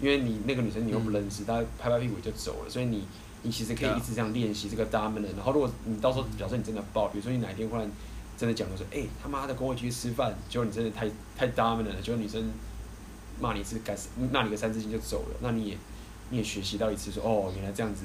[0.00, 3.06] 因为你那个女生你又不认识，她、嗯、拍拍屁股就走了，所以你
[3.42, 7.90] 你其实可以一直这样练习这个 dominant，然后如果你到时候假设你真的爆，比如说你哪一天忽然
[8.36, 12.50] 真的讲了说，哎、欸、他妈的跟我一起去吃饭，结果你真的太太 dominant 了，结果女生
[13.40, 13.96] 骂你一次该
[14.32, 15.78] 骂你个三字经就走了，那你也。
[16.32, 18.04] 你也学习到一次说哦，原来这样子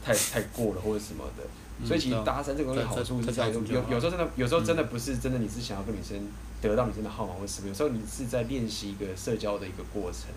[0.00, 1.42] 太太过了或者什么的，
[1.84, 6.16] 所以其实搭讪这个东西好处是在于有有时候真的有时候真的不是真的你是想要跟女生
[6.62, 10.30] 得到女生的号码或什么，有时候你是在练习一个社交的一个过程，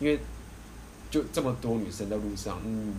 [0.00, 0.18] 因为
[1.08, 2.94] 就这么多女生在路上，嗯，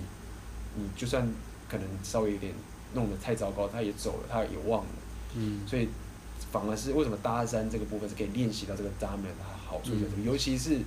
[0.79, 1.27] 你就算
[1.69, 2.53] 可能稍微有点
[2.93, 4.89] 弄得太糟糕，他也走了，他也忘了。
[5.35, 5.67] 嗯。
[5.67, 5.89] 所以
[6.51, 10.79] 反而是为什么搭讪这个部分是可以练习到这个 dominant 的好处，就是、嗯、尤其是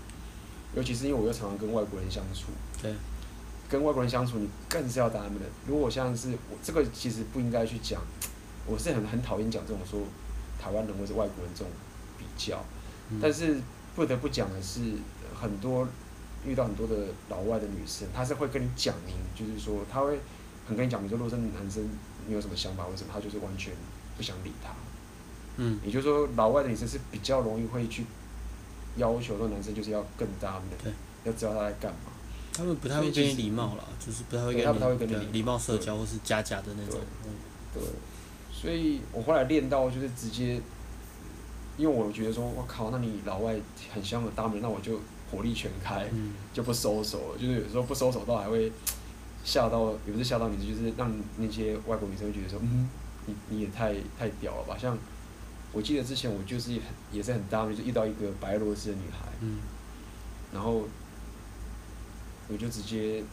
[0.74, 2.46] 尤其是因为我又常常跟外国人相处。
[2.80, 2.94] 对。
[3.68, 5.52] 跟外国人相处，你更是要 dominant。
[5.66, 8.02] 如果像是我这个，其实不应该去讲。
[8.66, 10.00] 我是很很讨厌讲这种说
[10.60, 11.72] 台湾人或者外国人这种
[12.16, 12.64] 比较，
[13.10, 13.60] 嗯、但是
[13.96, 14.80] 不得不讲的是，
[15.34, 15.88] 很多
[16.46, 16.94] 遇到很多的
[17.28, 20.18] 老外的女生，她是会跟你讲明，就是说她会
[20.66, 21.88] 很跟你讲明说，如果是男生
[22.26, 23.72] 你有什么想法或什么，她就是完全
[24.16, 24.70] 不想理他。
[25.56, 28.04] 嗯，也就是说，老外的女生是比较容易会去
[28.96, 30.92] 要求说男生就是要更 dominant，对，
[31.24, 32.10] 要知道他在干嘛。
[32.54, 34.54] 他们不太会跟你礼貌了，就是不太会
[34.96, 37.00] 跟你礼貌社交或是假假的那种。
[37.72, 37.82] 对。
[38.52, 40.60] 所以我后来练到就是直接，
[41.76, 43.56] 因为我觉得说，我靠，那你老外
[43.92, 45.00] 很香的大门，那我就
[45.32, 47.38] 火力全开，嗯、就不收手了。
[47.38, 48.70] 就是有时候不收手到还会
[49.42, 52.88] 吓到，也不是吓到你，就是让那些外国女生会觉得说，嗯，
[53.26, 54.76] 你你也太太屌了吧？
[54.78, 54.96] 像
[55.72, 59.58] 我记得之前我就是很也是很大门，就遇到一个白俄罗斯的女孩，嗯、
[60.52, 60.84] 然后
[62.48, 63.24] 我就直接，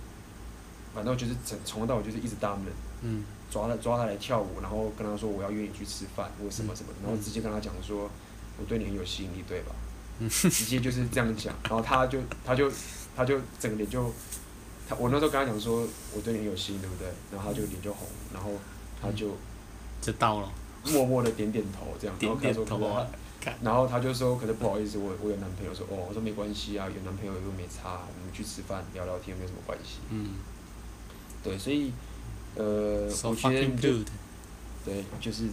[0.95, 2.65] 反正我就是从从头到尾就是一直大门。
[3.01, 8.07] 嗯抓他抓他来跳舞，然后跟他说我要约你去吃饭或什么什么，然后直接跟他讲说，
[8.59, 9.73] 我对你很有吸引力，对吧？
[10.29, 12.71] 直接就是这样讲，然后他就他就
[13.15, 14.11] 他就整个脸就，
[14.87, 17.07] 他我那时候跟他讲说我对你很有心，对不对？
[17.31, 18.51] 然后他就脸就红，然后
[19.01, 19.37] 他就
[20.01, 20.51] 就到了，
[20.85, 23.05] 默默的点点头这样，然后他说点点头，
[23.61, 29.99] 然后他就说可是不好意思，我我有男朋友，说哦，我说没关系啊，有男朋友又没差，我们去吃饭聊聊天没有什么关系。
[30.09, 30.31] 嗯，
[31.43, 31.91] 对，所以。
[32.55, 33.93] 呃，so、我觉得就
[34.83, 35.43] 对，就是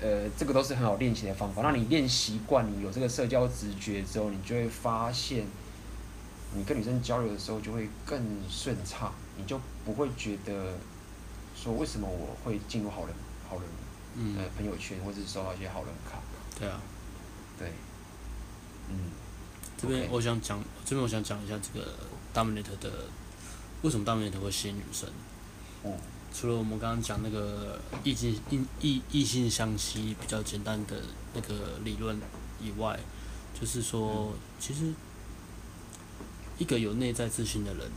[0.00, 1.62] 呃，这个都是很好练习的方法。
[1.62, 5.46] 那你练习惯，你有这个社交直觉之后，你就会发现，
[6.54, 10.74] 你跟女生交流的时候就会更顺畅，你就不会觉得
[11.56, 13.14] 说为什么我会进入好人
[13.48, 13.64] 好人、
[14.16, 16.18] 嗯、呃朋友圈，或者是收到一些好人卡。
[16.58, 16.80] 对啊，
[17.58, 17.72] 对，
[18.90, 19.10] 嗯，
[19.76, 21.88] 这边我想讲，这边我想讲一下这个
[22.32, 22.90] Dominator 的
[23.82, 25.08] 为什么 Dominator 会吸引女生。
[25.84, 25.92] 嗯
[26.36, 31.00] 除了我们刚刚讲那个异性异异异性相吸比较简单的
[31.32, 32.20] 那个理论
[32.60, 32.98] 以外，
[33.58, 34.92] 就是说，其实
[36.58, 37.88] 一个有内在自信的人，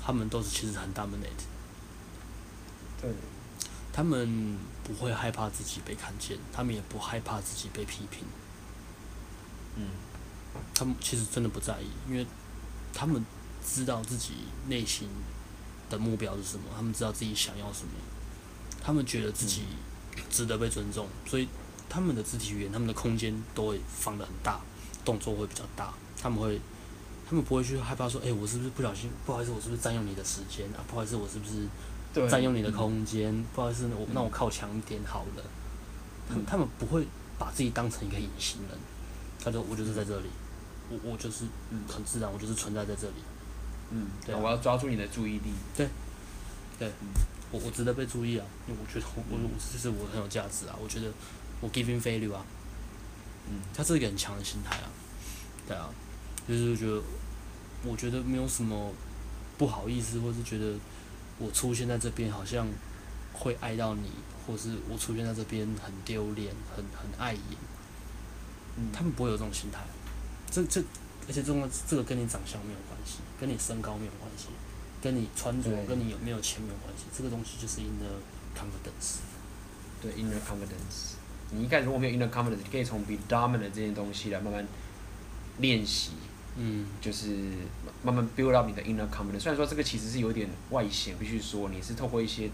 [0.00, 1.42] 他们都是其实很 dominant。
[3.02, 3.10] 对。
[3.92, 8.24] 他们不会害怕自己被看见，他们也不害怕自己被批评。
[9.74, 9.88] 嗯。
[10.72, 12.24] 他们其实真的不在意，因为
[12.94, 13.26] 他们
[13.66, 14.34] 知道自己
[14.68, 15.08] 内心。
[15.88, 16.64] 的目标是什么？
[16.76, 17.90] 他们知道自己想要什么，
[18.82, 19.62] 他们觉得自己
[20.30, 21.48] 值得被尊重，所以
[21.88, 24.60] 他们的肢体语言、他们的空间都会放得很大，
[25.04, 25.92] 动作会比较大。
[26.20, 26.60] 他们会，
[27.28, 29.08] 他们不会去害怕说：“哎、欸，我是不是不小心？
[29.24, 30.82] 不好意思，我是不是占用你的时间啊？
[30.88, 33.32] 不好意思，我是不是占用你的空间？
[33.32, 35.44] 嗯、不好意思，我那我靠墙一点好了。
[36.28, 37.06] 嗯”他们他们不会
[37.38, 38.78] 把自己当成一个隐形人，
[39.42, 40.26] 他说：“我就是在这里，
[40.90, 41.44] 我我就是
[41.88, 43.14] 很自然，我就是存在在这里。”
[43.90, 45.50] 嗯，对、啊，我要抓住你的注意力。
[45.74, 45.88] 对，
[46.78, 47.08] 对，嗯、
[47.50, 51.10] 我我值得被注意啊，因为我觉得我我这是我很有价值啊，我觉得
[51.60, 52.44] 我 giving value 啊，
[53.48, 54.90] 嗯，他是一个很强的心态啊，
[55.66, 55.88] 对啊，
[56.46, 57.02] 就是觉得
[57.84, 58.92] 我觉得没有什么
[59.56, 60.74] 不好意思，或是觉得
[61.38, 62.66] 我出现在这边好像
[63.32, 64.10] 会碍到你，
[64.46, 67.40] 或是我出现在这边很丢脸，很很碍眼，
[68.76, 69.80] 嗯，他们不会有这种心态，
[70.50, 70.84] 这这。
[71.28, 74.46] 而且这个这个跟你长相没有关系，跟你身高没有关系，
[75.02, 78.16] 跟你穿着跟你有没有钱没有关系，这个东西就是 inner
[78.56, 79.18] confidence。
[80.00, 81.16] 对，inner confidence。
[81.50, 84.66] 你一开始如果没有 inner confidence，你可以从 be dominant 这件东西来慢慢
[85.58, 86.12] 练习。
[86.56, 86.86] 嗯。
[87.00, 87.36] 就是
[88.02, 89.40] 慢慢 build up 你的 inner confidence。
[89.40, 92.48] 虽然说这个其实是有点外显，必须说你是透过一些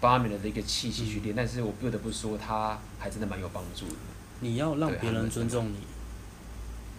[0.00, 3.96] dominant 的一个气息去练，嗯、但是我不得不说，它还真的蛮有帮助的。
[4.40, 5.76] 你要让别人尊重你。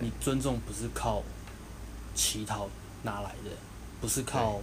[0.02, 1.24] 你尊重不是靠
[2.16, 2.68] 乞讨
[3.04, 3.52] 拿来的，
[4.02, 4.60] 不是靠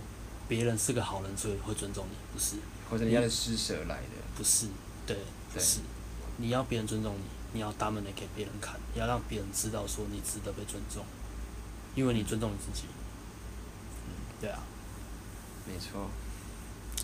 [0.49, 2.57] 别人是个好人所以会尊重你，不是，
[2.91, 4.67] 或者你要的施舍来的，不是，
[5.07, 5.17] 对，
[5.53, 5.81] 不是，
[6.37, 7.23] 你要别人尊重你，
[7.55, 11.05] 你要 dominate 给别人看，你要让别人知道说你值得被尊重，
[11.95, 12.87] 因为你尊重你自己，
[14.07, 14.11] 嗯，
[14.41, 14.61] 对啊，
[15.67, 16.09] 没错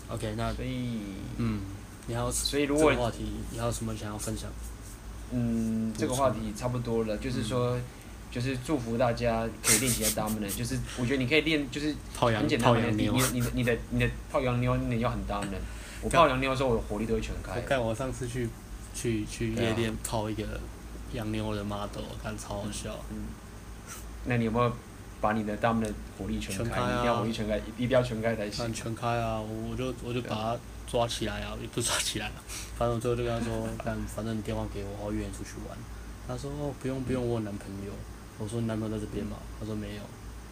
[0.09, 0.99] ，OK，那所以，
[1.37, 1.61] 嗯，
[2.07, 4.49] 你还有，所以如果话题，你还有什么想要分享？
[5.31, 7.77] 嗯，这个话题差不多了，就是说。
[8.35, 15.63] 就是祝福大家可以练习下 dominant， 就是我觉得你可以练，就是很简单的，你你你的你的你的泡洋妞，你要很 dominant。
[16.01, 17.55] 我泡洋妞的时候，我的火力都会全开。
[17.55, 18.49] 我看我上次去
[18.93, 20.43] 去去夜店泡一个
[21.13, 22.99] 洋妞的 model，我看超好笑。
[23.09, 23.23] 嗯。
[24.25, 24.69] 那你有没有
[25.21, 28.73] 把你的 dominant 火力全开，一定要火力全开，一定要全开才行。
[28.73, 29.39] 全开啊！
[29.39, 32.33] 我就我就把他抓起来啊，也不抓起来了，
[32.77, 35.77] 反正我最后就跟他说，看，反正你电话给我，我约你出去玩。
[36.27, 37.93] 他说哦，不用不用，我有男朋友。
[38.37, 39.37] 我说你男朋友在这边嘛？
[39.59, 40.01] 他说没有。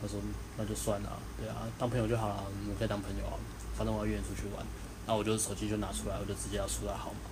[0.02, 0.20] 他说
[0.58, 3.40] 那就算了，对啊，当朋友就好了，我们可以当朋友啊。
[3.74, 4.60] 反正我要约你出去玩，
[5.08, 7.32] 然后我就手机就拿出来，我就直接要输他号码。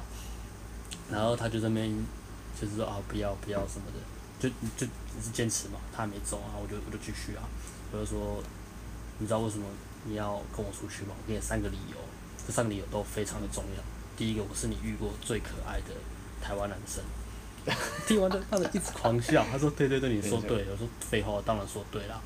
[1.12, 1.92] 然后他就这边
[2.56, 4.00] 就是说啊，不要不要什么的，
[4.40, 4.48] 就
[4.78, 4.88] 就
[5.20, 7.44] 只是坚持嘛，他还没走啊，我就我就继续啊，
[7.92, 8.42] 我就说，
[9.20, 9.66] 你知道为什么
[10.06, 11.14] 你要跟我出去吗？
[11.22, 11.98] 我给你三个理由，
[12.48, 13.84] 这三个理由都非常的重要。
[14.16, 15.94] 第一个，我是你遇过最可爱的
[16.42, 17.04] 台湾男生。
[18.08, 22.20] 听完就他就一直狂笑，他说对对对，你说对，我说废话，我当然说对啦。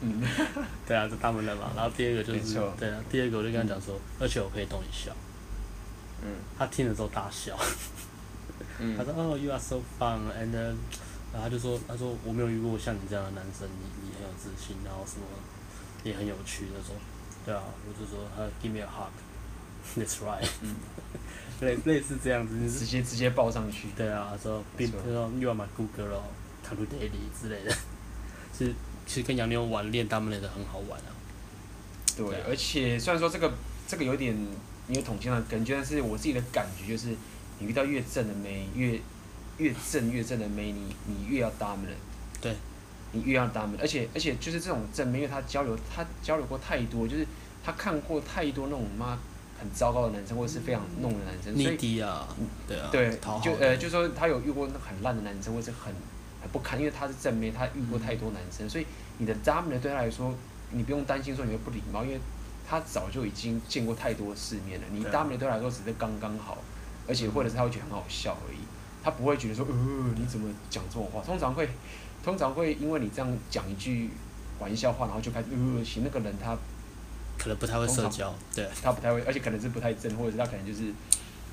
[0.86, 1.70] 对啊，这他们的嘛。
[1.76, 5.12] 然后第二个就是，对啊，第二个我就跟他讲说，而且我可以逗你笑。
[6.22, 6.36] 嗯。
[6.58, 7.58] 他听了之后大笑。
[8.96, 10.72] 他说：“哦，You are so fun。” And，然
[11.34, 15.26] 后他就说：“他说我没有遇过像你这样的男生，你你很有自信，然后什么
[16.04, 16.94] 也很有趣。”那种
[17.44, 19.12] ：“对啊，我就说他 Give me a hug。”
[19.96, 20.48] That's right。
[21.60, 23.88] 类类似这样子，直接直接报上去。
[23.96, 27.74] 对啊，说，Be，他说 You are my good girl，come to daddy 之类的。
[28.56, 28.72] 是
[29.06, 31.10] 其实跟洋妞玩练他们练的很好玩啊。
[32.16, 33.52] 对，而且虽然说这个
[33.86, 34.36] 这个有点
[34.88, 37.08] 有统计上的根据，但是我自己的感觉就是，
[37.58, 39.00] 你遇到越正的妹，越
[39.56, 41.98] 越正越正的妹，你你越要 dominant。
[42.40, 42.54] 对。
[43.10, 47.26] 你越要 dominant，而且而且就是这种正妹，因为她交流她交流过太多，就是
[47.64, 49.18] 他看过太多那种妈。
[49.60, 52.28] 很糟糕的男生，或者是非常弄的男生，所以，啊，
[52.68, 55.92] 对啊，对，就呃，就说他有遇过很烂的男生，或者是很
[56.40, 58.86] 很不堪，因为他是正妹，他遇过太多男生，所以
[59.18, 60.32] 你的 dominant 对他来说，
[60.70, 62.20] 你不用担心说你会不礼貌，因为
[62.68, 64.86] 他早就已经见过太多世面了。
[64.92, 66.58] 你 dominant 对他来说只是刚刚好，
[67.08, 68.58] 而且或者是他会觉得很好笑而已，
[69.02, 69.74] 他不会觉得说，呃，
[70.16, 71.20] 你怎么讲这种话？
[71.22, 71.68] 通常会，
[72.22, 74.10] 通常会因为你这样讲一句
[74.60, 76.56] 玩笑话，然后就开始呃，其实那个人他。
[77.38, 80.92] 可能不太会社交，对，他不太会，而且可能是不太正，或者是他可能就是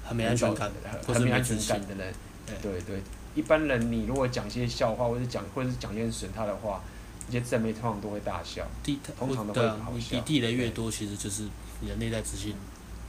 [0.04, 0.72] 很没安全感，
[1.08, 2.14] 很没安全感的人。
[2.62, 3.02] 对对，
[3.34, 6.82] 一般人你如果讲些笑话，或者讲或者是讲些损他的话，
[7.30, 8.68] 一些正妹通常都会大笑。
[8.84, 10.16] 地通常都会好笑。
[10.16, 11.44] 你地雷越多，其实就是
[11.82, 12.56] 你的内在自信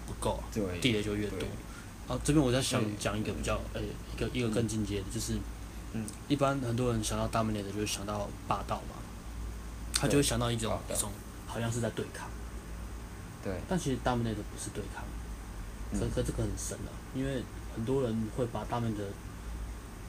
[0.06, 0.42] 不够，
[0.80, 1.38] 地雷就越多。
[2.08, 5.34] 啊，这边我在想讲一个比较，呃，一个一个更进阶的，就是，
[5.92, 8.94] 嗯，一般很多人想到 dominate 就会想到霸道嘛，
[9.92, 11.10] 他就会想到一种一种
[11.46, 12.28] 好像是在对抗。
[13.46, 15.04] 对，但其实 dominate 不是对抗，
[15.92, 17.44] 可可这个很神啊，因为
[17.76, 19.06] 很多人会把 dominate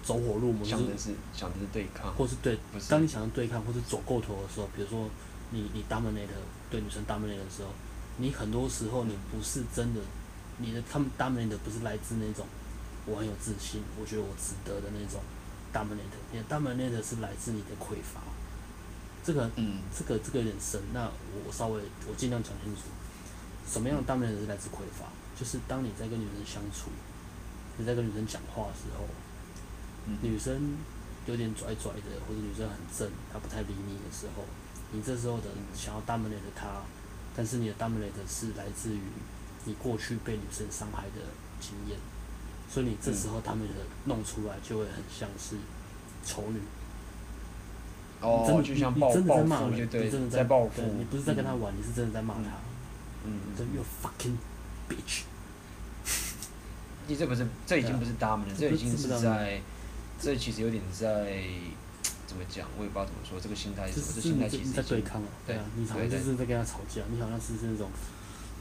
[0.02, 2.58] 走火入魔，想的是想的是对抗，或是对，
[2.90, 5.08] 当你想要对抗或是走过头的时候，比如说
[5.52, 6.34] 你你 dominate
[6.72, 7.70] 对女生 dominate 的时候，
[8.18, 10.02] 你很多时候你不是真的，
[10.58, 12.44] 你的他们 dominate 不是来自那种
[13.06, 15.22] 我很有自信，我觉得我值得的那种
[15.72, 18.20] dominate，你的 dominate 是来自你的匮乏，
[19.24, 21.06] 这个嗯，这个这个有点深，那
[21.46, 22.82] 我稍微我尽量讲清楚。
[23.70, 25.06] 什么样的 dominant 是来自匮乏？
[25.38, 26.90] 就是当你在跟女生相处，
[27.78, 29.06] 你在跟女生讲话的时候，
[30.22, 30.78] 女生
[31.28, 34.44] 有点拽拽的，或者女生很正，她不太理你的时候，
[34.92, 36.82] 你这时候的想要 dominate 她，
[37.36, 39.02] 但是你的 dominate 是来自于
[39.66, 41.22] 你过去被女生伤害的
[41.60, 42.00] 经验，
[42.68, 45.58] 所以你这时候 dominate 弄出来就会很像是
[46.26, 46.60] 丑女。
[48.22, 52.58] 哦，真的就像报报复，你真的在报复，你不是在跟她玩，你是真的在骂她。
[53.28, 54.38] 嗯，这 you fucking
[54.90, 55.24] bitch。
[57.08, 59.62] 你这不是，这已经不是 dominant 了，这已经是在，
[60.20, 61.44] 这其实有点在，
[62.28, 62.68] 怎么讲？
[62.78, 63.40] 我也不知道怎么说。
[63.40, 64.14] 这个心态是什么？
[64.16, 65.28] 这心态其实在对抗啊。
[65.46, 67.90] 对啊，你好像就是在跟他吵架，你好像是那种，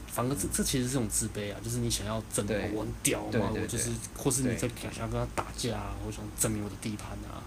[0.07, 7.43] 反而这这其实是一种自卑啊，就是你想要证明我很屌嘛，我就是，或是你在想要跟他打架啊，我想证明我的地盘啊，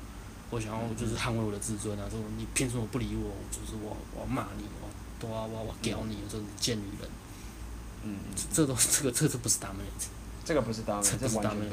[0.51, 3.33] 我想要就是捍卫我的自尊啊，说你凭什么不理我？
[3.51, 4.65] 就是我我要骂你。
[5.21, 5.45] 多啊！
[5.45, 6.17] 我我屌你！
[6.29, 7.09] 这种贱女人。
[8.03, 8.17] 嗯，
[8.51, 10.07] 这都这个这这不是搭门的
[10.43, 11.05] 这个不是 dominant，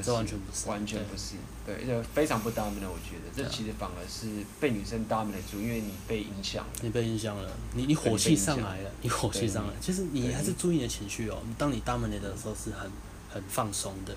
[0.04, 1.36] 这完全不是，完全不是，
[1.66, 6.72] 对，这非常不 dominant，我觉得这其实反而是被女生 dominant 住，因为你被影响了。
[6.82, 9.74] 你被影响了，你你火气上来了，你火气上来。
[9.80, 11.39] 其实你还是注意你的情绪哦。
[11.58, 12.91] 当你搭门的的时候是很
[13.34, 14.14] 很放松的，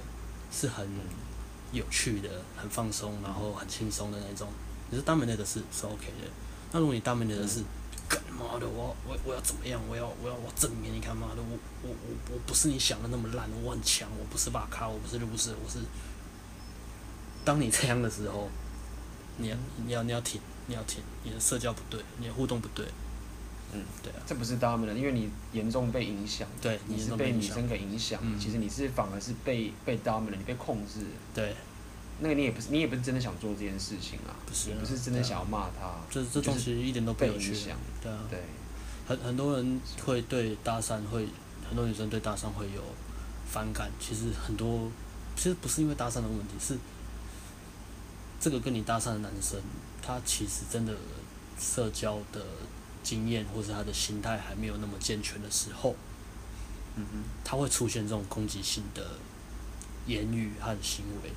[0.53, 0.87] 是很
[1.73, 4.49] 有趣的，很放松，然后很轻松的那种。
[4.91, 6.29] 你是 dominant 的是是 OK 的，
[6.73, 7.63] 那如果你搭门的的是。
[8.11, 9.81] 干妈的，我我我要怎么样？
[9.89, 15.79] 我要我要我证明给你看，妈的，我我我我不是你想的那么烂，我很强，我不是巴卡，我不是路士，我是。
[17.45, 18.51] 当你这样的时候，
[19.39, 19.57] 你要
[19.87, 22.85] 你要你要停，你要停，你的社交不对，你的互动不对。
[23.73, 24.19] 嗯，对啊。
[24.27, 26.49] 这不是 dominant，因为你严重被影响。
[26.61, 28.21] 对，你是被女生给影响。
[28.23, 28.37] 嗯。
[28.39, 31.07] 其实你是反而是被被 dominant，你被控制。
[31.33, 31.55] 对。
[32.23, 37.55] 那个你也不是你也不是真的想做这件事情啊，不是、啊，不是真的想要骂他，这这东西一点都不有趣，
[38.03, 38.39] 对啊，对，
[39.07, 41.27] 很很多人会对搭讪会，
[41.67, 42.83] 很多女生对搭讪会有
[43.51, 44.91] 反感，其实很多
[45.35, 46.77] 其实不是因为搭讪的问题，是
[48.39, 49.59] 这个跟你搭讪的男生，
[50.03, 50.95] 他其实真的
[51.59, 52.45] 社交的
[53.03, 55.97] 经验或者他的心态还没有那么健全的时候，
[56.97, 59.07] 嗯哼，他会出现这种攻击性的
[60.07, 61.31] 言语和行为。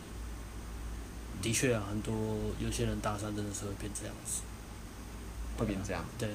[1.42, 2.14] 的确啊，很多
[2.60, 4.42] 有些人大三真的是会变这样子，
[5.58, 6.30] 会变这样，对，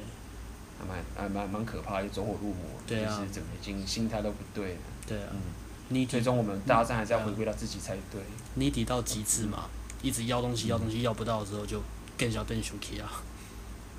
[0.78, 5.40] 还蛮还蛮蛮可怕，就走火入魔，对啊，就是整个已经心态都不对了，对啊，嗯，
[5.88, 8.20] 你最终我们大三还是要回归到自己才对，
[8.54, 9.68] 你抵到极致嘛，
[10.02, 11.82] 一直要东西要东西要不到的时候就
[12.18, 13.10] 更小更生气啊，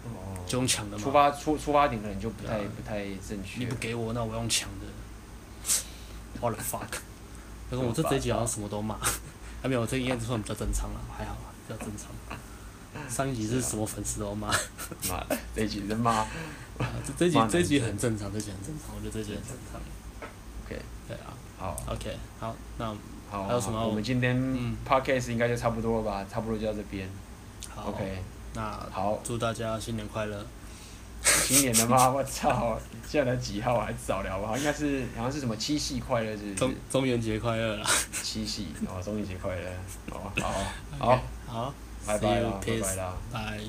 [0.05, 4.85] 哦，就用抢的嘛，出发出出发点可能就不太不太正确，你不给我，那我用抢的
[6.39, 6.99] ，what the fuck，
[7.69, 8.97] 可是我这这一集好像什么都骂。
[9.61, 11.35] 还、啊、没有，这应该算比较正常了，还好，
[11.67, 12.07] 比较正常。
[13.07, 14.47] 上一集是什么粉丝都骂，
[15.09, 15.23] 骂
[15.55, 16.25] 这一集在骂，
[17.05, 19.79] 这 这一集这一集很正常，这集很正常，我觉得这集很正常。
[20.65, 22.87] OK，对啊，好，OK，好，那
[23.29, 23.85] 好，还有什么？
[23.87, 24.35] 我们今天
[24.87, 27.07] Podcast 应该就差不多了吧，差不多就到这边。
[27.75, 28.23] OK，
[28.55, 30.45] 那好，祝大家新年快乐。
[31.23, 32.09] 新年的吗？
[32.09, 32.79] 我操！
[33.07, 34.55] 现在才几号还早聊吧？
[34.57, 36.53] 应该是好像是什么七夕快乐是。
[36.55, 37.89] 中中元节快乐啦！
[38.23, 39.71] 七夕哦，中元节快乐！
[40.11, 40.55] 好，好，
[40.99, 41.73] 好，好，
[42.05, 43.59] 拜拜啦，拜拜啦，拜。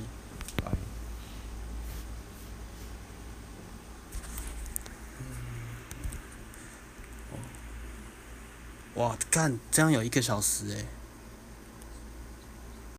[8.95, 10.85] 哇，干，这样有一个小时诶。